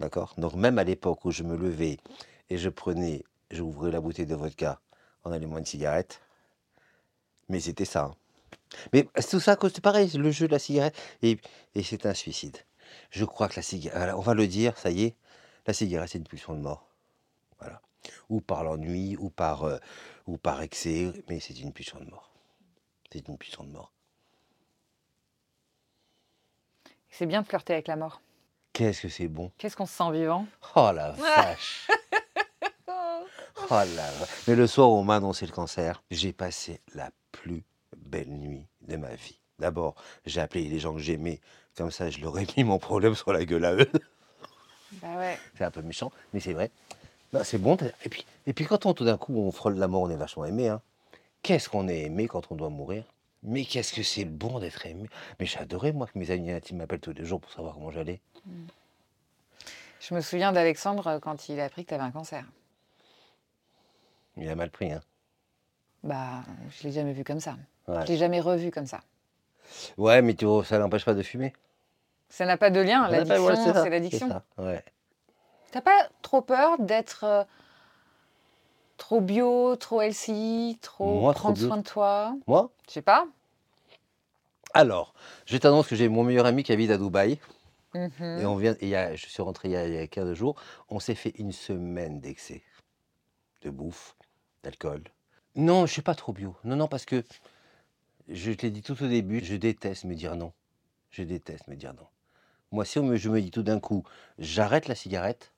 D'accord? 0.00 0.34
Donc, 0.38 0.54
même 0.54 0.78
à 0.78 0.84
l'époque 0.84 1.24
où 1.24 1.30
je 1.30 1.42
me 1.42 1.56
levais 1.56 1.98
et 2.50 2.58
je 2.58 2.68
prenais, 2.68 3.24
j'ouvrais 3.50 3.90
la 3.90 4.00
bouteille 4.00 4.26
de 4.26 4.34
vodka 4.34 4.80
en 5.24 5.32
allumant 5.32 5.58
une 5.58 5.66
cigarette, 5.66 6.20
mais 7.48 7.60
c'était 7.60 7.84
ça. 7.84 8.04
hein. 8.04 8.14
Mais 8.92 9.08
c'est 9.16 9.30
tout 9.30 9.40
ça 9.40 9.56
c'est 9.62 9.80
pareil, 9.80 10.10
le 10.16 10.30
jeu 10.30 10.46
de 10.48 10.52
la 10.52 10.58
cigarette, 10.58 10.96
et, 11.22 11.38
et 11.74 11.82
c'est 11.82 12.04
un 12.06 12.14
suicide. 12.14 12.56
Je 13.10 13.24
crois 13.24 13.48
que 13.48 13.56
la 13.56 13.62
cigarette, 13.62 14.14
on 14.16 14.20
va 14.20 14.34
le 14.34 14.46
dire, 14.46 14.76
ça 14.78 14.90
y 14.90 15.04
est, 15.04 15.16
la 15.66 15.72
cigarette, 15.72 16.10
c'est 16.10 16.18
une 16.18 16.24
pulsion 16.24 16.54
de 16.54 16.60
mort. 16.60 16.88
Voilà. 17.60 17.80
Ou 18.28 18.40
par 18.40 18.64
l'ennui, 18.64 19.16
ou 19.18 19.30
par, 19.30 19.64
euh, 19.64 19.78
ou 20.26 20.36
par 20.36 20.62
excès, 20.62 21.12
mais 21.28 21.40
c'est 21.40 21.58
une 21.58 21.72
pulsion 21.72 21.98
de 22.00 22.10
mort. 22.10 22.30
C'est 23.12 23.26
une 23.26 23.38
pulsion 23.38 23.64
de 23.64 23.70
mort. 23.70 23.92
C'est 27.18 27.24
bien 27.24 27.40
de 27.40 27.46
flirter 27.46 27.72
avec 27.72 27.88
la 27.88 27.96
mort. 27.96 28.20
Qu'est-ce 28.74 29.00
que 29.00 29.08
c'est 29.08 29.28
bon 29.28 29.50
Qu'est-ce 29.56 29.74
qu'on 29.74 29.86
se 29.86 29.96
sent 29.96 30.12
vivant 30.12 30.46
Oh 30.74 30.90
la 30.94 31.10
vache 31.12 31.88
Oh 32.88 33.70
la 33.70 34.10
Mais 34.46 34.54
le 34.54 34.66
soir 34.66 34.90
où 34.90 34.96
on 34.96 35.02
m'a 35.02 35.16
annoncé 35.16 35.46
le 35.46 35.52
cancer, 35.52 36.02
j'ai 36.10 36.34
passé 36.34 36.82
la 36.94 37.10
plus 37.32 37.64
belle 37.96 38.28
nuit 38.28 38.66
de 38.82 38.96
ma 38.98 39.14
vie. 39.14 39.38
D'abord, 39.58 39.94
j'ai 40.26 40.42
appelé 40.42 40.68
les 40.68 40.78
gens 40.78 40.92
que 40.92 41.00
j'aimais, 41.00 41.40
comme 41.74 41.90
ça 41.90 42.10
je 42.10 42.20
leur 42.20 42.38
ai 42.38 42.46
mis 42.54 42.64
mon 42.64 42.78
problème 42.78 43.14
sur 43.14 43.32
la 43.32 43.46
gueule 43.46 43.64
à 43.64 43.72
eux. 43.72 43.90
Bah 45.00 45.16
ouais. 45.16 45.38
C'est 45.56 45.64
un 45.64 45.70
peu 45.70 45.80
méchant, 45.80 46.12
mais 46.34 46.40
c'est 46.40 46.52
vrai. 46.52 46.70
Non, 47.32 47.40
c'est 47.44 47.56
bon. 47.56 47.78
Et 48.04 48.10
puis, 48.10 48.26
et 48.46 48.52
puis 48.52 48.66
quand 48.66 48.84
on, 48.84 48.92
tout 48.92 49.06
d'un 49.06 49.16
coup 49.16 49.34
on 49.38 49.50
frôle 49.52 49.76
la 49.76 49.88
mort, 49.88 50.02
on 50.02 50.10
est 50.10 50.16
vachement 50.16 50.44
aimé. 50.44 50.68
Hein. 50.68 50.82
Qu'est-ce 51.42 51.70
qu'on 51.70 51.88
est 51.88 52.02
aimé 52.02 52.28
quand 52.28 52.52
on 52.52 52.56
doit 52.56 52.68
mourir? 52.68 53.04
Mais 53.46 53.64
qu'est-ce 53.64 53.92
que 53.94 54.02
c'est 54.02 54.24
bon 54.24 54.58
d'être 54.58 54.84
aimé 54.86 55.08
Mais 55.38 55.46
j'adorais 55.46 55.92
moi 55.92 56.08
que 56.08 56.18
mes 56.18 56.32
amis 56.32 56.50
intimes 56.50 56.78
m'appellent 56.78 57.00
tous 57.00 57.12
les 57.12 57.24
jours 57.24 57.40
pour 57.40 57.52
savoir 57.52 57.74
comment 57.74 57.92
j'allais. 57.92 58.20
Je 60.00 60.14
me 60.14 60.20
souviens 60.20 60.52
d'Alexandre 60.52 61.06
euh, 61.06 61.18
quand 61.20 61.48
il 61.48 61.60
a 61.60 61.64
appris 61.64 61.84
que 61.84 61.90
tu 61.90 61.94
avais 61.94 62.02
un 62.02 62.10
cancer. 62.10 62.44
Il 64.36 64.48
a 64.48 64.56
mal 64.56 64.70
pris. 64.70 64.92
Hein. 64.92 65.00
Bah, 66.02 66.42
je 66.70 66.82
l'ai 66.84 66.92
jamais 66.92 67.12
vu 67.12 67.22
comme 67.22 67.40
ça. 67.40 67.56
Ouais. 67.86 68.02
Je 68.02 68.08
l'ai 68.08 68.16
jamais 68.16 68.40
revu 68.40 68.72
comme 68.72 68.86
ça. 68.86 69.00
ouais, 69.96 70.22
mais 70.22 70.34
tu 70.34 70.44
vois, 70.44 70.64
ça 70.64 70.78
n'empêche 70.78 71.04
pas 71.04 71.14
de 71.14 71.22
fumer. 71.22 71.52
Ça 72.28 72.46
n'a 72.46 72.56
pas 72.56 72.70
de 72.70 72.80
lien. 72.80 73.04
Ouais, 73.08 73.18
L'addiction, 73.18 73.54
ça, 73.72 73.82
c'est 73.84 73.90
l'addiction. 73.90 74.42
Ouais. 74.58 74.84
T'as 75.70 75.80
pas 75.80 76.08
trop 76.22 76.42
peur 76.42 76.78
d'être 76.80 77.24
euh, 77.24 77.44
trop 78.96 79.20
bio, 79.20 79.76
trop 79.76 80.00
healthy, 80.02 80.78
trop 80.82 81.20
Moi, 81.20 81.32
prendre 81.32 81.56
soin 81.58 81.76
de 81.76 81.82
toi? 81.82 82.34
Moi? 82.48 82.70
Je 82.88 82.94
sais 82.94 83.02
pas. 83.02 83.26
Alors, 84.76 85.14
je 85.46 85.56
t'annonce 85.56 85.86
que 85.88 85.96
j'ai 85.96 86.08
mon 86.10 86.22
meilleur 86.22 86.44
ami 86.44 86.62
qui 86.62 86.70
habite 86.70 86.90
à 86.90 86.98
Dubaï. 86.98 87.38
Mhm. 87.94 88.40
Et 88.40 88.44
on 88.44 88.56
vient, 88.56 88.72
et 88.74 88.78
il 88.82 88.88
y 88.88 88.94
a- 88.94 89.16
je 89.16 89.26
suis 89.26 89.42
rentré 89.42 89.68
il 89.68 89.72
y 89.72 89.76
a, 89.76 89.88
il 89.88 89.94
y 89.94 89.98
a 89.98 90.06
15 90.06 90.34
jours. 90.34 90.60
On 90.90 91.00
s'est 91.00 91.14
fait 91.14 91.32
une 91.38 91.52
semaine 91.52 92.20
d'excès 92.20 92.62
de 93.62 93.70
bouffe, 93.70 94.14
d'alcool. 94.62 95.02
Non, 95.54 95.78
je 95.78 95.82
ne 95.82 95.86
suis 95.86 96.02
pas 96.02 96.14
trop 96.14 96.34
bio. 96.34 96.54
Non, 96.64 96.76
non, 96.76 96.88
parce 96.88 97.06
que 97.06 97.24
je 98.28 98.52
te 98.52 98.66
l'ai 98.66 98.70
dit 98.70 98.82
tout 98.82 99.02
au 99.02 99.08
début, 99.08 99.42
je 99.42 99.56
déteste 99.56 100.04
me 100.04 100.14
dire 100.14 100.36
non. 100.36 100.52
Je 101.10 101.22
déteste 101.22 101.68
me 101.68 101.74
dire 101.74 101.94
non. 101.94 102.06
Moi, 102.70 102.84
si 102.84 102.98
on 102.98 103.04
me, 103.04 103.16
je 103.16 103.30
me 103.30 103.40
dis 103.40 103.50
tout 103.50 103.62
d'un 103.62 103.80
coup, 103.80 104.04
j'arrête 104.38 104.88
la 104.88 104.94
cigarette, 104.94 105.52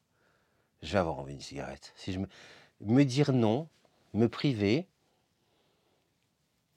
je 0.83 0.93
vais 0.93 0.99
avoir 1.01 1.19
envie 1.19 1.33
d'une 1.33 1.43
cigarette. 1.43 1.93
Si 1.97 2.13
je 2.13 2.21
me, 2.21 2.29
me 2.83 3.03
dire 3.03 3.33
non, 3.33 3.69
me 4.15 4.29
priver, 4.29 4.87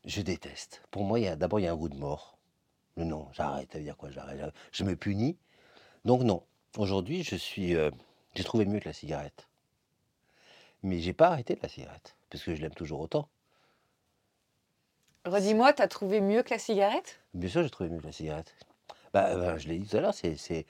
je 0.05 0.21
déteste. 0.21 0.81
Pour 0.91 1.03
moi, 1.03 1.19
d'abord, 1.35 1.59
il 1.59 1.63
y 1.63 1.67
a 1.67 1.71
un 1.71 1.75
goût 1.75 1.89
de 1.89 1.97
mort. 1.97 2.37
Le 2.97 3.03
non, 3.05 3.27
j'arrête. 3.33 3.71
Ça 3.71 3.77
veut 3.77 3.83
dire 3.83 3.97
quoi 3.97 4.09
J'arrête? 4.11 4.53
Je 4.71 4.83
me 4.83 4.95
punis. 4.95 5.37
Donc 6.05 6.21
non. 6.23 6.43
Aujourd'hui, 6.77 7.23
je 7.23 7.35
suis, 7.35 7.75
euh, 7.75 7.91
j'ai 8.35 8.43
trouvé 8.43 8.65
mieux 8.65 8.79
que 8.79 8.85
la 8.89 8.93
cigarette. 8.93 9.47
Mais 10.83 10.99
j'ai 10.99 11.13
pas 11.13 11.27
arrêté 11.29 11.55
de 11.55 11.59
la 11.61 11.69
cigarette 11.69 12.15
parce 12.29 12.43
que 12.43 12.55
je 12.55 12.61
l'aime 12.61 12.73
toujours 12.73 13.01
autant. 13.01 13.27
Redis-moi, 15.25 15.73
t'as 15.73 15.87
trouvé 15.87 16.21
mieux 16.21 16.43
que 16.43 16.49
la 16.51 16.59
cigarette? 16.59 17.19
Bien 17.33 17.49
sûr, 17.49 17.63
j'ai 17.63 17.69
trouvé 17.69 17.89
mieux 17.89 17.99
que 17.99 18.07
la 18.07 18.11
cigarette. 18.11 18.55
Bah, 19.13 19.35
ben, 19.35 19.57
je 19.57 19.67
l'ai 19.67 19.77
dit 19.77 19.87
tout 19.87 19.97
à 19.97 20.01
l'heure, 20.01 20.13
c'est, 20.13 20.65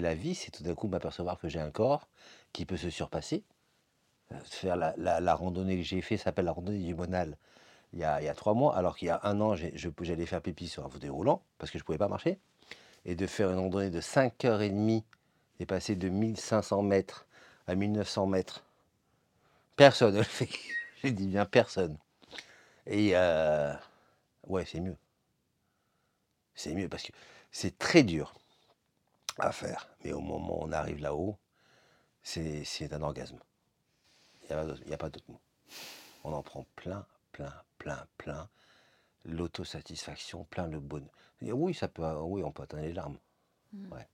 la 0.00 0.14
vie, 0.14 0.34
c'est 0.34 0.50
tout 0.50 0.62
d'un 0.62 0.74
coup 0.74 0.88
m'apercevoir 0.88 1.38
que 1.38 1.48
j'ai 1.48 1.60
un 1.60 1.70
corps 1.70 2.08
qui 2.52 2.64
peut 2.66 2.76
se 2.76 2.90
surpasser. 2.90 3.44
Euh, 4.32 4.36
Faire 4.44 4.76
la, 4.76 4.94
la- 4.96 5.20
la 5.20 5.34
randonnée 5.34 5.76
que 5.78 5.82
j'ai 5.82 6.00
fait 6.02 6.16
s'appelle 6.16 6.46
la 6.46 6.52
randonnée 6.52 6.84
du 6.84 6.94
Monal 6.94 7.36
il 7.92 7.98
y 7.98 8.04
a, 8.04 8.20
il 8.20 8.24
y 8.24 8.28
a 8.28 8.34
trois 8.34 8.54
mois, 8.54 8.76
alors 8.76 8.96
qu'il 8.96 9.08
y 9.08 9.10
a 9.10 9.20
un 9.22 9.40
an, 9.40 9.54
j'allais 9.54 10.26
faire 10.26 10.40
pipi 10.40 10.68
sur 10.68 10.84
un 10.84 10.88
fauteuil 10.88 11.10
roulant 11.10 11.42
parce 11.58 11.70
que 11.70 11.78
je 11.78 11.82
ne 11.82 11.86
pouvais 11.86 11.98
pas 11.98 12.08
marcher. 12.08 12.38
Et 13.04 13.14
de 13.14 13.26
faire 13.26 13.50
une 13.50 13.58
randonnée 13.58 13.90
de 13.90 14.00
5h30 14.00 15.02
et 15.60 15.66
passer 15.66 15.96
de 15.96 16.08
1500 16.08 16.82
mètres 16.82 17.26
à 17.66 17.74
1900 17.74 18.26
mètres. 18.26 18.64
Personne 19.76 20.14
ne 20.14 20.18
le 20.18 20.24
fait. 20.24 20.48
J'ai 21.02 21.12
dit 21.12 21.26
bien 21.26 21.44
personne. 21.44 21.98
Et 22.86 23.12
euh, 23.14 23.74
ouais, 24.46 24.64
c'est 24.64 24.80
mieux. 24.80 24.96
C'est 26.54 26.74
mieux 26.74 26.88
parce 26.88 27.02
que 27.02 27.12
c'est 27.50 27.78
très 27.78 28.02
dur 28.02 28.34
à 29.38 29.52
faire. 29.52 29.88
Mais 30.04 30.12
au 30.12 30.20
moment 30.20 30.62
où 30.62 30.64
on 30.66 30.72
arrive 30.72 31.00
là-haut, 31.00 31.36
c'est 32.22 32.92
un 32.92 33.02
orgasme. 33.02 33.38
Il 34.50 34.76
n'y 34.86 34.94
a 34.94 34.98
pas 34.98 35.08
d'autre 35.08 35.26
mot. 35.28 35.40
On 36.24 36.32
en 36.32 36.42
prend 36.42 36.66
plein, 36.76 37.04
plein, 37.32 37.52
plein, 37.82 38.06
plein. 38.16 38.48
L'autosatisfaction, 39.24 40.44
plein 40.44 40.66
le 40.68 40.78
bonheur. 40.78 41.10
Et 41.40 41.52
Oui, 41.52 41.74
ça 41.74 41.88
peut, 41.88 42.04
oui, 42.22 42.42
on 42.44 42.52
peut 42.52 42.62
atteindre 42.62 42.84
les 42.84 42.92
larmes. 42.92 43.18
Mm. 43.72 43.92
Ouais. 43.92 44.08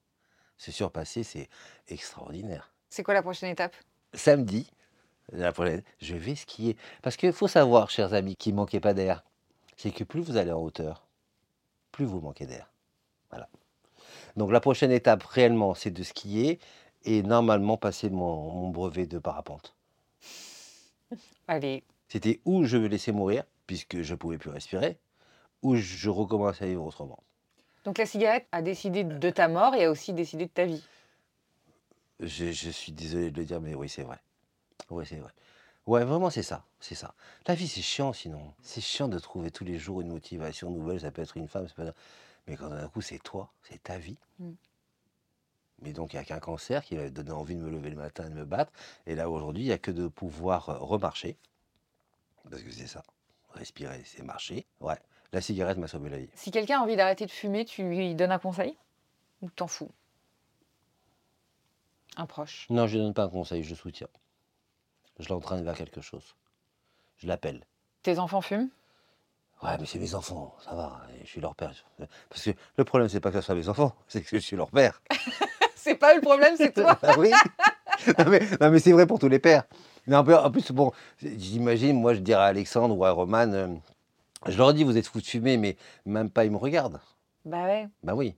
Se 0.56 0.72
surpasser, 0.72 1.22
c'est 1.22 1.48
extraordinaire. 1.88 2.72
C'est 2.88 3.02
quoi 3.02 3.12
la 3.14 3.22
prochaine 3.22 3.50
étape? 3.50 3.76
Samedi, 4.14 4.70
La 5.32 5.52
prochaine, 5.52 5.82
je 6.00 6.16
vais 6.16 6.34
skier. 6.34 6.76
Parce 7.02 7.16
qu'il 7.16 7.32
faut 7.34 7.48
savoir, 7.48 7.90
chers 7.90 8.14
amis, 8.14 8.36
qui 8.36 8.52
ne 8.52 8.56
manquez 8.56 8.80
pas 8.80 8.94
d'air, 8.94 9.22
c'est 9.76 9.90
que 9.90 10.02
plus 10.04 10.22
vous 10.22 10.38
allez 10.38 10.50
en 10.52 10.60
hauteur, 10.62 11.06
plus 11.92 12.06
vous 12.06 12.20
manquez 12.20 12.46
d'air. 12.46 12.72
Voilà. 13.28 13.48
Donc 14.36 14.50
la 14.50 14.60
prochaine 14.60 14.90
étape 14.90 15.22
réellement, 15.24 15.74
c'est 15.74 15.90
de 15.90 16.02
skier 16.02 16.58
et 17.04 17.22
normalement 17.22 17.76
passer 17.76 18.08
mon, 18.08 18.50
mon 18.50 18.70
brevet 18.70 19.06
de 19.06 19.18
parapente. 19.18 19.74
Allez, 21.46 21.84
C'était 22.08 22.40
où 22.46 22.64
je 22.64 22.78
me 22.78 22.88
laissais 22.88 23.12
mourir, 23.12 23.44
puisque 23.68 24.02
je 24.02 24.14
ne 24.14 24.16
pouvais 24.16 24.38
plus 24.38 24.50
respirer, 24.50 24.98
ou 25.62 25.76
je 25.76 26.10
recommence 26.10 26.60
à 26.60 26.66
vivre 26.66 26.84
autrement. 26.84 27.22
donc 27.84 27.98
la 27.98 28.06
cigarette 28.06 28.48
a 28.50 28.62
décidé 28.62 29.04
de 29.04 29.30
ta 29.30 29.46
mort 29.46 29.76
et 29.76 29.84
a 29.84 29.90
aussi 29.90 30.12
décidé 30.12 30.46
de 30.46 30.50
ta 30.50 30.64
vie. 30.64 30.82
Je, 32.18 32.50
je 32.50 32.70
suis 32.70 32.90
désolé 32.90 33.30
de 33.30 33.36
le 33.36 33.44
dire, 33.44 33.60
mais 33.60 33.76
oui, 33.76 33.88
c'est 33.88 34.02
vrai. 34.02 34.18
Oui, 34.90 35.04
c'est 35.06 35.18
vrai. 35.18 35.30
Ouais, 35.86 36.04
vraiment, 36.04 36.28
c'est 36.28 36.42
ça. 36.42 36.66
C'est 36.80 36.94
ça. 36.94 37.14
La 37.46 37.54
vie, 37.54 37.68
c'est 37.68 37.80
chiant 37.80 38.12
sinon. 38.12 38.52
C'est 38.62 38.80
chiant 38.80 39.08
de 39.08 39.18
trouver 39.18 39.50
tous 39.50 39.64
les 39.64 39.78
jours 39.78 40.00
une 40.00 40.08
motivation 40.08 40.70
nouvelle. 40.70 41.00
Ça 41.00 41.10
peut 41.10 41.22
être 41.22 41.36
une 41.36 41.48
femme, 41.48 41.66
ça 41.68 41.74
peut 41.74 41.86
être... 41.86 41.96
Mais 42.46 42.56
quand 42.56 42.68
d'un 42.68 42.88
coup, 42.88 43.00
c'est 43.00 43.18
toi, 43.18 43.50
c'est 43.62 43.82
ta 43.82 43.98
vie. 43.98 44.18
Mm. 44.38 44.50
Mais 45.80 45.92
donc, 45.92 46.12
il 46.12 46.16
n'y 46.16 46.22
a 46.22 46.24
qu'un 46.24 46.40
cancer 46.40 46.84
qui 46.84 46.96
m'a 46.96 47.08
donné 47.08 47.30
envie 47.30 47.54
de 47.54 47.60
me 47.60 47.70
lever 47.70 47.90
le 47.90 47.96
matin 47.96 48.26
et 48.26 48.30
de 48.30 48.34
me 48.34 48.44
battre. 48.44 48.72
Et 49.06 49.14
là, 49.14 49.30
aujourd'hui, 49.30 49.62
il 49.62 49.66
n'y 49.66 49.72
a 49.72 49.78
que 49.78 49.90
de 49.90 50.08
pouvoir 50.08 50.68
euh, 50.68 50.78
remarcher. 50.78 51.36
Parce 52.50 52.62
que 52.62 52.70
c'est 52.70 52.86
ça. 52.86 53.02
Respirer, 53.58 54.02
c'est 54.04 54.22
marcher. 54.22 54.66
Ouais. 54.80 54.98
La 55.32 55.40
cigarette 55.40 55.78
m'a 55.78 55.88
sauvé 55.88 56.08
la 56.10 56.18
vie. 56.18 56.30
Si 56.34 56.50
quelqu'un 56.50 56.78
a 56.78 56.82
envie 56.82 56.96
d'arrêter 56.96 57.26
de 57.26 57.30
fumer, 57.30 57.64
tu 57.64 57.82
lui 57.82 58.14
donnes 58.14 58.30
un 58.30 58.38
conseil 58.38 58.76
Ou 59.42 59.50
t'en 59.50 59.66
fous? 59.66 59.90
Un 62.16 62.26
proche? 62.26 62.66
Non, 62.70 62.86
je 62.86 62.98
ne 62.98 63.02
donne 63.02 63.14
pas 63.14 63.24
un 63.24 63.28
conseil, 63.28 63.62
je 63.64 63.74
soutiens. 63.74 64.08
Je 65.18 65.28
l'entraîne 65.28 65.64
vers 65.64 65.76
quelque 65.76 66.00
chose. 66.00 66.34
Je 67.16 67.26
l'appelle. 67.26 67.66
Tes 68.02 68.18
enfants 68.20 68.40
fument? 68.40 68.68
Ouais, 69.62 69.76
mais 69.78 69.86
c'est 69.86 69.98
mes 69.98 70.14
enfants, 70.14 70.54
ça 70.64 70.72
va, 70.76 71.02
je 71.20 71.26
suis 71.26 71.40
leur 71.40 71.56
père. 71.56 71.74
Parce 72.28 72.44
que 72.44 72.50
le 72.76 72.84
problème, 72.84 73.08
c'est 73.08 73.18
pas 73.18 73.32
que 73.32 73.40
ce 73.40 73.46
soit 73.46 73.56
mes 73.56 73.68
enfants, 73.68 73.92
c'est 74.08 74.22
que 74.22 74.28
je 74.30 74.38
suis 74.38 74.56
leur 74.56 74.70
père. 74.70 75.02
C'est 75.74 75.94
pas 75.94 76.12
eux 76.12 76.16
le 76.16 76.22
problème, 76.22 76.54
c'est 76.56 76.74
toi. 76.74 76.98
Ah 77.02 77.14
oui 77.18 77.32
Non, 78.18 78.24
mais, 78.28 78.40
non, 78.60 78.70
mais 78.70 78.78
c'est 78.78 78.92
vrai 78.92 79.06
pour 79.06 79.18
tous 79.18 79.28
les 79.28 79.38
pères. 79.38 79.64
Mais 80.06 80.16
en 80.16 80.24
plus, 80.24 80.34
en 80.34 80.50
plus, 80.50 80.70
bon, 80.72 80.92
j'imagine, 81.20 82.00
moi, 82.00 82.14
je 82.14 82.20
dirais 82.20 82.42
à 82.42 82.46
Alexandre 82.46 82.96
ou 82.96 83.04
à 83.04 83.10
Roman, 83.10 83.52
euh, 83.52 83.68
je 84.46 84.56
leur 84.56 84.72
dis, 84.72 84.84
vous 84.84 84.96
êtes 84.96 85.06
fous 85.06 85.20
de 85.20 85.26
fumer, 85.26 85.56
mais 85.56 85.76
même 86.06 86.30
pas, 86.30 86.44
ils 86.44 86.50
me 86.50 86.56
regardent. 86.56 87.00
bah 87.44 87.64
ouais. 87.64 87.88
Ben 88.02 88.14
oui. 88.14 88.34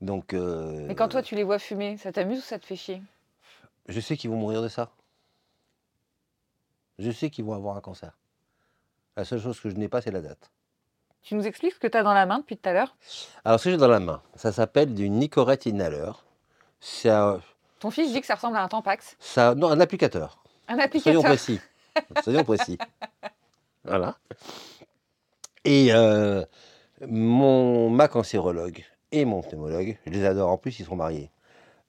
Donc. 0.00 0.32
euh, 0.34 0.86
Mais 0.86 0.94
quand 0.94 1.08
toi 1.08 1.22
tu 1.22 1.34
les 1.34 1.44
vois 1.44 1.58
fumer, 1.58 1.96
ça 1.96 2.12
t'amuse 2.12 2.38
ou 2.38 2.42
ça 2.42 2.58
te 2.58 2.66
fait 2.66 2.76
chier? 2.76 3.02
Je 3.88 4.00
sais 4.00 4.16
qu'ils 4.16 4.30
vont 4.30 4.36
mourir 4.36 4.62
de 4.62 4.68
ça. 4.68 4.90
Je 6.98 7.10
sais 7.10 7.30
qu'ils 7.30 7.44
vont 7.44 7.54
avoir 7.54 7.76
un 7.76 7.80
cancer. 7.80 8.16
La 9.16 9.24
seule 9.24 9.40
chose 9.40 9.60
que 9.60 9.68
je 9.70 9.76
n'ai 9.76 9.88
pas, 9.88 10.00
c'est 10.00 10.10
la 10.10 10.20
date. 10.20 10.50
Tu 11.22 11.34
nous 11.34 11.46
expliques 11.46 11.74
ce 11.74 11.78
que 11.80 11.86
tu 11.86 11.96
as 11.96 12.02
dans 12.02 12.12
la 12.14 12.26
main 12.26 12.38
depuis 12.38 12.56
tout 12.56 12.68
à 12.68 12.72
l'heure? 12.72 12.96
Alors, 13.44 13.58
ce 13.58 13.64
que 13.64 13.70
j'ai 13.70 13.76
dans 13.76 13.88
la 13.88 14.00
main, 14.00 14.22
ça 14.36 14.52
s'appelle 14.52 14.94
du 14.94 15.08
Nicorette 15.08 15.66
Inhaler. 15.66 16.12
C'est 16.80 17.08
un, 17.10 17.40
Ton 17.84 17.90
fils 17.90 18.14
dit 18.14 18.20
que 18.22 18.26
ça 18.26 18.36
ressemble 18.36 18.56
à 18.56 18.62
un 18.62 18.68
Tampax. 18.68 19.14
ça, 19.20 19.54
non, 19.54 19.68
un 19.68 19.78
applicateur. 19.78 20.42
Un 20.68 20.76
Soyons 20.76 21.20
applicateur. 21.20 21.22
précis. 21.22 21.60
Soyons 22.22 22.42
précis. 22.42 22.78
Voilà. 23.84 24.16
Et 25.66 25.88
euh, 25.92 26.42
mon, 27.06 27.90
ma 27.90 28.08
cancérologue 28.08 28.82
et 29.12 29.26
mon 29.26 29.42
pneumologue, 29.42 29.98
je 30.06 30.10
les 30.12 30.24
adore 30.24 30.48
en 30.48 30.56
plus, 30.56 30.80
ils 30.80 30.86
sont 30.86 30.96
mariés, 30.96 31.30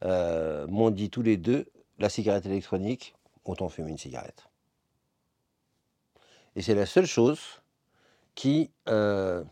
euh, 0.03 0.67
m'ont 0.67 0.89
dit 0.89 1.10
tous 1.10 1.21
les 1.21 1.38
deux 1.38 1.65
la 1.97 2.10
cigarette 2.10 2.45
électronique, 2.45 3.15
autant 3.45 3.69
fumer 3.69 3.91
une 3.91 3.97
cigarette. 3.97 4.49
Et 6.58 6.62
c'est 6.62 6.75
la 6.75 6.86
seule 6.86 7.05
chose 7.05 7.39
qui. 8.36 8.69
euh, 8.89 9.45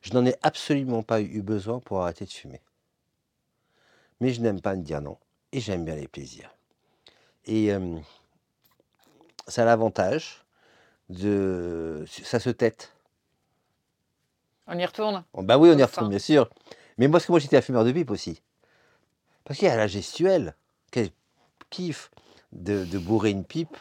je 0.00 0.14
n'en 0.14 0.24
ai 0.24 0.34
absolument 0.42 1.02
pas 1.02 1.20
eu 1.20 1.42
besoin 1.42 1.78
pour 1.80 2.00
arrêter 2.00 2.24
de 2.24 2.30
fumer. 2.30 2.62
Mais 4.20 4.32
je 4.32 4.40
n'aime 4.40 4.62
pas 4.62 4.74
me 4.74 4.82
dire 4.82 5.02
non. 5.02 5.18
Et 5.54 5.60
j'aime 5.60 5.84
bien 5.84 5.94
les 5.94 6.08
plaisirs. 6.08 6.50
Et 7.46 7.72
euh, 7.72 7.96
ça 9.46 9.62
a 9.62 9.64
l'avantage 9.64 10.44
de. 11.10 12.04
Ça 12.08 12.40
se 12.40 12.50
tête. 12.50 12.92
On 14.66 14.76
y 14.76 14.84
retourne? 14.84 15.22
Oh, 15.32 15.44
Bah 15.44 15.56
oui, 15.56 15.70
on 15.72 15.78
y 15.78 15.82
retourne, 15.84 16.08
bien 16.08 16.18
sûr. 16.18 16.50
Mais 16.98 17.06
moi, 17.06 17.18
parce 17.18 17.26
que 17.26 17.32
moi, 17.32 17.38
j'étais 17.38 17.56
un 17.56 17.62
fumeur 17.62 17.84
de 17.84 17.92
pipe 17.92 18.10
aussi. 18.10 18.42
Parce 19.44 19.60
qu'il 19.60 19.68
y 19.68 19.70
a 19.70 19.76
la 19.76 19.86
gestuelle. 19.86 20.56
Quel 20.90 21.10
kiff 21.70 22.10
de, 22.50 22.84
de 22.84 22.98
bourrer 22.98 23.30
une 23.30 23.44
pipe 23.44 23.76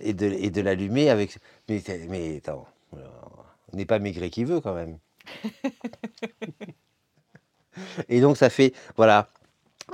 et 0.00 0.14
de, 0.14 0.26
et 0.26 0.50
de 0.50 0.60
l'allumer 0.60 1.08
avec. 1.08 1.38
Mais, 1.68 2.38
attends, 2.38 2.66
on 2.92 3.76
n'est 3.76 3.86
pas 3.86 4.00
maigret 4.00 4.30
qui 4.30 4.42
veut 4.42 4.60
quand 4.60 4.74
même. 4.74 4.98
et 8.08 8.20
donc, 8.20 8.36
ça 8.36 8.50
fait. 8.50 8.72
Voilà. 8.96 9.28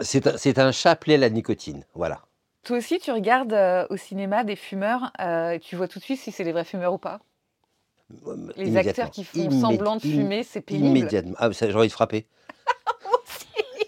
C'est 0.01 0.59
un, 0.59 0.73
chapelet 0.73 1.15
à 1.15 1.19
la 1.19 1.31
nicotine. 1.31 1.85
Voilà. 1.95 2.23
Toi 2.65 2.79
aussi, 2.79 2.99
tu 2.99 3.11
regardes 3.11 3.53
euh, 3.53 3.87
au 3.91 3.97
cinéma 3.97 4.45
des 4.45 4.57
fumeurs 4.57 5.13
euh, 5.21 5.53
et 5.53 5.61
tu 5.61 5.77
vois 5.77 5.89
tout 5.89 5.99
de 5.99 6.05
suite 6.05 6.21
si 6.21 6.33
c'est 6.33 6.45
des 6.45 6.53
vrais 6.53 6.65
fumeurs 6.65 6.93
ou 6.93 6.99
pas? 6.99 7.21
Les 8.57 8.77
acteurs 8.77 9.11
qui 9.11 9.25
font 9.25 9.39
Immé- 9.39 9.61
semblant 9.61 9.97
de 9.97 10.01
fumer, 10.01 10.43
c'est 10.43 10.61
pénible. 10.61 10.87
Immédiatement. 10.99 11.35
Ah, 11.39 11.51
j'ai 11.51 11.75
envie 11.75 11.89
de 11.89 11.93
frapper. 11.93 12.27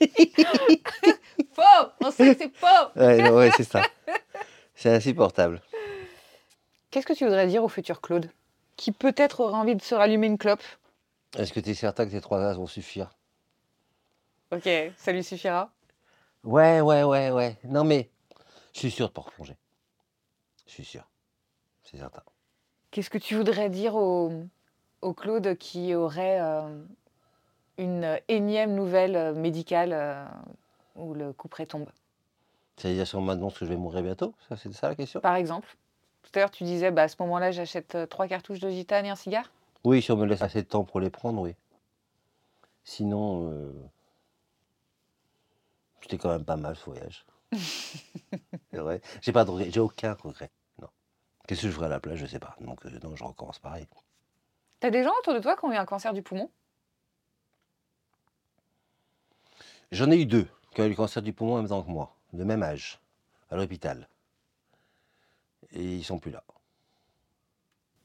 Faux 1.53 1.63
On 2.01 2.11
sait 2.11 2.35
que 2.35 2.39
c'est 2.39 2.57
faux 2.57 2.67
Ouais, 2.97 3.31
ouais, 3.31 3.51
c'est 3.57 3.65
ça. 3.65 3.83
C'est 4.75 4.91
insupportable. 4.91 5.61
Qu'est-ce 6.91 7.07
que 7.07 7.13
tu 7.13 7.25
voudrais 7.25 7.47
dire 7.47 7.63
au 7.63 7.69
futur 7.69 8.01
Claude 8.01 8.31
Qui 8.77 8.93
peut-être 8.93 9.41
aurait 9.41 9.55
envie 9.55 9.77
de 9.77 9.83
se 9.83 9.95
rallumer 9.95 10.27
une 10.27 10.39
clope? 10.39 10.63
Est-ce 11.37 11.53
que 11.53 11.61
tu 11.61 11.71
es 11.71 11.75
certain 11.75 12.07
que 12.07 12.11
tes 12.11 12.21
trois 12.21 12.43
as 12.43 12.55
vont 12.55 12.67
suffire? 12.67 13.11
Ok, 14.53 14.69
ça 14.97 15.13
lui 15.13 15.23
suffira. 15.23 15.71
Ouais, 16.45 16.81
ouais, 16.81 17.03
ouais, 17.03 17.31
ouais. 17.31 17.59
Non, 17.65 17.85
mais 17.85 18.11
je 18.73 18.81
suis 18.81 18.91
sûr 18.91 19.09
de 19.09 19.13
pas 19.13 19.23
replonger. 19.23 19.57
Je 20.67 20.73
suis 20.73 20.85
sûr. 20.85 21.07
C'est 21.83 21.99
certain. 21.99 22.23
Qu'est-ce 22.91 23.11
que 23.11 23.19
tu 23.19 23.37
voudrais 23.37 23.69
dire 23.71 23.95
au, 23.95 24.33
au 25.03 25.13
Claude 25.15 25.57
qui 25.59 25.95
aurait 25.95 26.41
euh, 26.41 26.83
une 27.79 28.19
énième 28.29 28.75
nouvelle 28.75 29.17
euh, 29.17 29.35
médicale 29.35 29.93
euh, 29.93 30.25
où 30.97 31.15
le 31.15 31.33
couperet 31.33 31.67
tombe? 31.67 31.89
C'est-à-dire 32.77 33.07
si 33.07 33.15
on 33.17 33.21
m'annonce 33.21 33.59
que 33.59 33.65
je 33.67 33.71
vais 33.71 33.77
mourir 33.77 34.03
bientôt? 34.03 34.35
Ça, 34.49 34.57
C'est 34.57 34.73
ça 34.73 34.89
la 34.89 34.95
question? 34.95 35.21
Par 35.21 35.37
exemple 35.37 35.77
Tout 36.23 36.31
à 36.35 36.39
l'heure, 36.41 36.51
tu 36.51 36.65
disais, 36.65 36.91
bah, 36.91 37.03
à 37.03 37.09
ce 37.09 37.17
moment-là, 37.21 37.51
j'achète 37.51 37.97
trois 38.09 38.27
cartouches 38.27 38.61
de 38.61 38.71
gitane 38.71 39.05
et 39.07 39.11
un 39.11 39.17
cigare? 39.17 39.51
Oui, 39.85 40.01
si 40.01 40.11
on 40.13 40.17
me 40.17 40.27
laisse 40.27 40.43
assez 40.43 40.63
de 40.63 40.67
temps 40.69 40.85
pour 40.85 41.01
les 41.01 41.11
prendre, 41.11 41.41
oui. 41.43 41.55
Sinon, 42.85 43.51
euh, 43.53 43.73
c'était 46.01 46.19
quand 46.19 46.31
même 46.31 46.45
pas 46.45 46.57
mal 46.57 46.77
ce 46.77 46.85
voyage. 46.85 47.25
C'est 47.53 48.79
vrai. 48.79 49.01
J'ai 49.21 49.33
pas 49.33 49.45
de 49.45 49.51
regret. 49.51 49.71
J'ai 49.71 49.81
aucun 49.81 50.15
regret. 50.15 50.51
Non. 50.81 50.89
Qu'est-ce 51.47 51.63
que 51.63 51.69
je 51.69 51.73
ferai 51.73 51.87
à 51.87 51.89
la 51.91 52.01
place 52.01 52.17
Je 52.17 52.27
sais 52.27 52.39
pas. 52.39 52.57
Donc, 52.61 52.85
euh, 52.87 52.99
non, 53.03 53.17
je 53.17 53.25
recommence 53.25 53.59
pareil. 53.59 53.87
T'as 54.79 54.91
des 54.91 55.03
gens 55.03 55.13
autour 55.21 55.35
de 55.35 55.41
toi 55.41 55.57
qui 55.57 55.65
ont 55.65 55.73
eu 55.73 55.77
un 55.77 55.85
cancer 55.85 56.13
du 56.13 56.23
poumon? 56.23 56.51
J'en 59.93 60.11
ai 60.11 60.21
eu 60.21 60.27
deux 60.27 60.49
qui 60.75 60.81
ont 60.81 60.85
eu 60.85 60.91
le 60.91 60.95
cancer 60.95 61.23
du 61.23 61.33
poumon 61.33 61.55
en 61.55 61.57
même 61.59 61.69
temps 61.69 61.83
que 61.83 61.91
moi, 61.91 62.15
de 62.33 62.45
même 62.45 62.63
âge, 62.63 63.01
à 63.51 63.57
l'hôpital. 63.57 64.09
Et 65.73 65.97
ils 65.97 66.05
sont 66.05 66.19
plus 66.19 66.31
là. 66.31 66.45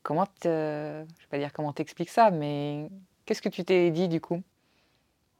Comment 0.01 0.25
te... 0.25 1.05
Je 1.07 1.21
vais 1.21 1.27
pas 1.29 1.37
dire 1.37 1.53
comment 1.53 1.73
t'expliques 1.73 2.09
ça, 2.09 2.31
mais 2.31 2.89
qu'est-ce 3.25 3.41
que 3.41 3.49
tu 3.49 3.63
t'es 3.63 3.91
dit 3.91 4.07
du 4.07 4.19
coup? 4.19 4.43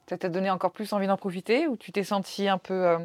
Ça 0.10 0.18
t'a 0.18 0.30
donné 0.30 0.50
encore 0.50 0.72
plus 0.72 0.94
envie 0.94 1.08
d'en 1.08 1.18
profiter 1.18 1.68
ou 1.68 1.78
tu 1.78 1.92
t'es 1.92 2.04
senti 2.04 2.48
un 2.48 2.58
peu... 2.58 2.74
euh, 2.88 3.00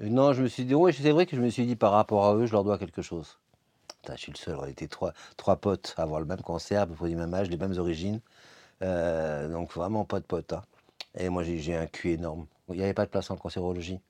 Euh, 0.00 0.08
Non, 0.08 0.32
je 0.32 0.42
me 0.42 0.48
suis 0.48 0.64
dit, 0.64 0.74
oui, 0.74 0.92
c'est 0.92 1.10
vrai 1.10 1.26
que 1.26 1.36
je 1.36 1.40
me 1.42 1.48
suis 1.50 1.66
dit 1.66 1.76
par 1.76 1.92
rapport 1.92 2.26
à 2.26 2.34
eux, 2.34 2.46
je 2.46 2.52
leur 2.52 2.64
dois 2.64 2.78
quelque 2.78 3.02
chose. 3.02 3.38
Putain, 4.02 4.16
je 4.16 4.20
suis 4.22 4.32
le 4.32 4.38
seul, 4.38 4.56
on 4.60 4.66
était 4.66 4.88
trois, 4.88 5.12
trois 5.36 5.56
potes 5.56 5.94
à 5.98 6.02
avoir 6.02 6.20
le 6.20 6.26
même 6.26 6.42
cancer, 6.42 6.82
à 6.82 6.86
peu 6.86 6.94
près 6.94 7.08
du 7.08 7.16
même 7.16 7.34
âge, 7.34 7.50
les 7.50 7.56
mêmes 7.58 7.78
origines. 7.78 8.20
Euh, 8.82 9.48
donc 9.50 9.72
vraiment 9.74 10.04
pas 10.04 10.20
de 10.20 10.26
potes. 10.26 10.52
hein. 10.54 10.62
Et 11.18 11.28
moi, 11.30 11.42
j'ai 11.44 11.58
j'ai 11.58 11.76
un 11.76 11.86
cul 11.86 12.12
énorme. 12.12 12.46
Il 12.70 12.76
n'y 12.76 12.82
avait 12.84 12.94
pas 12.94 13.06
de 13.06 13.10
place 13.10 13.30
en 13.30 13.36
cancérologie. 13.36 14.00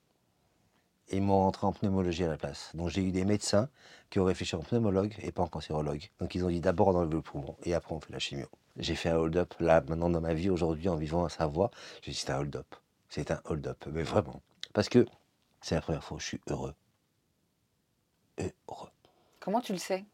Et 1.08 1.16
ils 1.16 1.22
m'ont 1.22 1.38
rentré 1.38 1.66
en 1.66 1.72
pneumologie 1.72 2.24
à 2.24 2.28
la 2.28 2.36
place. 2.36 2.70
Donc 2.74 2.88
j'ai 2.88 3.02
eu 3.02 3.12
des 3.12 3.24
médecins 3.24 3.68
qui 4.10 4.18
ont 4.18 4.24
réfléchi 4.24 4.56
en 4.56 4.60
pneumologue 4.60 5.14
et 5.20 5.32
pas 5.32 5.42
en 5.42 5.46
cancérologue. 5.46 6.10
Donc 6.18 6.34
ils 6.34 6.44
ont 6.44 6.48
dit 6.48 6.60
d'abord 6.60 6.88
on 6.88 6.96
enlève 6.96 7.12
le 7.12 7.22
poumon 7.22 7.56
et 7.64 7.74
après 7.74 7.94
on 7.94 8.00
fait 8.00 8.12
la 8.12 8.18
chimio. 8.18 8.48
J'ai 8.76 8.94
fait 8.94 9.10
un 9.10 9.16
hold-up 9.16 9.54
là 9.60 9.82
maintenant 9.88 10.10
dans 10.10 10.20
ma 10.20 10.34
vie 10.34 10.50
aujourd'hui 10.50 10.88
en 10.88 10.96
vivant 10.96 11.24
à 11.24 11.28
Savoie. 11.28 11.70
J'ai 12.02 12.10
dit 12.10 12.16
c'est 12.16 12.30
un 12.30 12.38
hold-up. 12.38 12.74
C'est 13.08 13.30
un 13.30 13.40
hold-up. 13.44 13.86
Mais 13.92 14.02
vraiment. 14.02 14.42
Parce 14.72 14.88
que 14.88 15.06
c'est 15.60 15.76
la 15.76 15.80
première 15.80 16.04
fois 16.04 16.16
où 16.16 16.20
je 16.20 16.26
suis 16.26 16.40
heureux. 16.48 16.74
Heureux. 18.38 18.90
Comment 19.40 19.60
tu 19.60 19.72
le 19.72 19.78
sais? 19.78 20.04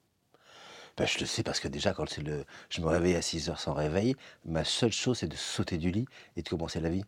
Ben, 0.97 1.07
je 1.07 1.19
le 1.21 1.27
sais 1.27 1.43
parce 1.43 1.59
que 1.59 1.69
déjà, 1.69 1.95
quand 1.95 2.07
c'est 2.09 2.23
le... 2.23 2.45
je 2.69 2.83
me 2.83 2.87
réveille 2.87 3.17
à 3.17 3.23
6 3.23 3.49
heures 3.49 3.59
sans 3.59 3.73
réveil, 3.73 4.15
ma 4.45 4.63
seule 4.63 4.93
chose, 4.93 5.19
c'est 5.19 5.27
de 5.27 5.37
sauter 5.37 5.79
du 5.79 5.91
lit 5.91 6.07
et 6.37 6.43
de 6.43 6.49
commencer 6.49 6.81
la 6.81 6.91
vie. 6.91 7.05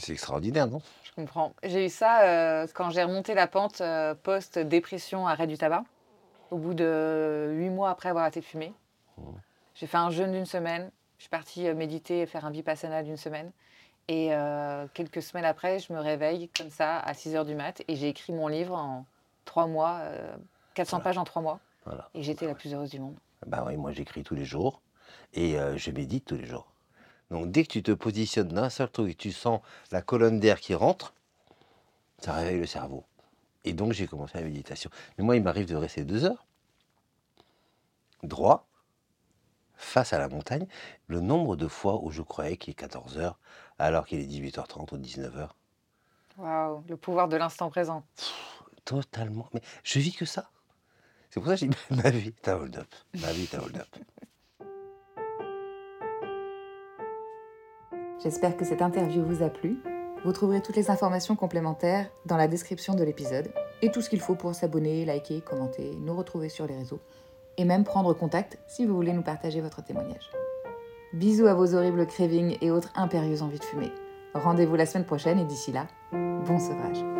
C'est 0.00 0.12
extraordinaire, 0.12 0.66
non? 0.66 0.80
Je 1.04 1.12
comprends. 1.12 1.52
J'ai 1.62 1.86
eu 1.86 1.88
ça 1.90 2.22
euh, 2.22 2.66
quand 2.74 2.90
j'ai 2.90 3.04
remonté 3.04 3.34
la 3.34 3.46
pente 3.46 3.82
euh, 3.82 4.14
post-dépression 4.14 5.26
arrêt 5.26 5.46
du 5.46 5.58
tabac. 5.58 5.84
Au 6.50 6.56
bout 6.56 6.74
de 6.74 7.50
huit 7.52 7.68
mois 7.68 7.90
après 7.90 8.08
avoir 8.08 8.22
arrêté 8.22 8.40
de 8.40 8.44
fumer. 8.44 8.72
J'ai 9.74 9.86
fait 9.86 9.98
un 9.98 10.10
jeûne 10.10 10.32
d'une 10.32 10.46
semaine. 10.46 10.90
Je 11.18 11.24
suis 11.24 11.30
partie 11.30 11.68
euh, 11.68 11.74
méditer 11.74 12.20
et 12.20 12.26
faire 12.26 12.46
un 12.46 12.50
vipassana 12.50 13.02
d'une 13.02 13.18
semaine. 13.18 13.52
Et 14.08 14.32
quelques 14.92 15.22
semaines 15.22 15.44
après, 15.44 15.78
je 15.78 15.92
me 15.92 16.00
réveille 16.00 16.48
comme 16.58 16.70
ça 16.70 16.98
à 16.98 17.14
6 17.14 17.36
heures 17.36 17.44
du 17.44 17.54
mat 17.54 17.80
et 17.86 17.94
j'ai 17.94 18.08
écrit 18.08 18.32
mon 18.32 18.48
livre 18.48 18.74
en 18.74 19.06
trois 19.44 19.68
mois, 19.68 20.00
euh, 20.00 20.36
400 20.74 20.98
pages 20.98 21.16
en 21.16 21.22
trois 21.22 21.42
mois. 21.42 21.60
Voilà. 21.84 22.08
Et 22.14 22.24
j'étais 22.24 22.46
la 22.46 22.56
plus 22.56 22.74
heureuse 22.74 22.90
du 22.90 22.98
monde. 22.98 23.14
Bah 23.46 23.62
oui, 23.64 23.76
moi 23.76 23.92
j'écris 23.92 24.24
tous 24.24 24.34
les 24.34 24.44
jours 24.44 24.80
et 25.32 25.56
je 25.76 25.90
médite 25.92 26.24
tous 26.24 26.34
les 26.34 26.46
jours. 26.46 26.69
Donc 27.30 27.50
dès 27.50 27.64
que 27.64 27.68
tu 27.68 27.82
te 27.82 27.92
positionnes 27.92 28.48
d'un 28.48 28.70
seul 28.70 28.90
truc 28.90 29.10
et 29.10 29.14
tu 29.14 29.32
sens 29.32 29.60
la 29.92 30.02
colonne 30.02 30.40
d'air 30.40 30.60
qui 30.60 30.74
rentre, 30.74 31.14
ça 32.18 32.34
réveille 32.34 32.58
le 32.58 32.66
cerveau. 32.66 33.04
Et 33.64 33.72
donc 33.72 33.92
j'ai 33.92 34.06
commencé 34.06 34.38
la 34.38 34.44
méditation. 34.44 34.90
Mais 35.16 35.24
moi, 35.24 35.36
il 35.36 35.42
m'arrive 35.42 35.66
de 35.66 35.76
rester 35.76 36.04
deux 36.04 36.24
heures, 36.24 36.46
droit, 38.22 38.66
face 39.76 40.12
à 40.12 40.18
la 40.18 40.28
montagne. 40.28 40.66
Le 41.06 41.20
nombre 41.20 41.56
de 41.56 41.68
fois 41.68 42.02
où 42.02 42.10
je 42.10 42.22
croyais 42.22 42.56
qu'il 42.56 42.72
est 42.72 42.74
14 42.74 43.18
heures 43.18 43.38
alors 43.78 44.06
qu'il 44.06 44.20
est 44.20 44.26
18h30 44.26 44.94
ou 44.94 44.98
19h. 44.98 45.48
Waouh, 46.38 46.84
le 46.88 46.96
pouvoir 46.96 47.28
de 47.28 47.36
l'instant 47.36 47.70
présent. 47.70 48.04
Totalement. 48.84 49.48
Mais 49.52 49.62
je 49.82 49.98
vis 49.98 50.12
que 50.12 50.24
ça. 50.24 50.50
C'est 51.30 51.40
pour 51.40 51.48
ça 51.48 51.54
que 51.54 51.60
j'ai 51.60 51.68
dit 51.68 51.76
ma 51.90 52.10
vie 52.10 52.28
est 52.28 52.48
un 52.48 52.56
hold-up. 52.56 52.94
Ma 53.20 53.32
vie 53.32 53.44
est 53.44 53.54
un 53.54 53.60
hold-up. 53.60 53.88
J'espère 58.22 58.56
que 58.56 58.66
cette 58.66 58.82
interview 58.82 59.24
vous 59.24 59.42
a 59.42 59.48
plu. 59.48 59.78
Vous 60.24 60.32
trouverez 60.32 60.60
toutes 60.60 60.76
les 60.76 60.90
informations 60.90 61.36
complémentaires 61.36 62.10
dans 62.26 62.36
la 62.36 62.48
description 62.48 62.94
de 62.94 63.02
l'épisode 63.02 63.50
et 63.80 63.90
tout 63.90 64.02
ce 64.02 64.10
qu'il 64.10 64.20
faut 64.20 64.34
pour 64.34 64.54
s'abonner, 64.54 65.06
liker, 65.06 65.40
commenter, 65.40 65.96
nous 65.98 66.14
retrouver 66.14 66.50
sur 66.50 66.66
les 66.66 66.76
réseaux 66.76 67.00
et 67.56 67.64
même 67.64 67.84
prendre 67.84 68.12
contact 68.12 68.58
si 68.66 68.84
vous 68.84 68.94
voulez 68.94 69.14
nous 69.14 69.22
partager 69.22 69.62
votre 69.62 69.82
témoignage. 69.82 70.30
Bisous 71.14 71.46
à 71.46 71.54
vos 71.54 71.74
horribles 71.74 72.06
cravings 72.06 72.58
et 72.60 72.70
autres 72.70 72.92
impérieuses 72.94 73.42
envies 73.42 73.58
de 73.58 73.64
fumer. 73.64 73.90
Rendez-vous 74.34 74.76
la 74.76 74.86
semaine 74.86 75.06
prochaine 75.06 75.38
et 75.38 75.44
d'ici 75.44 75.72
là, 75.72 75.86
bon 76.12 76.58
sauvage. 76.58 77.19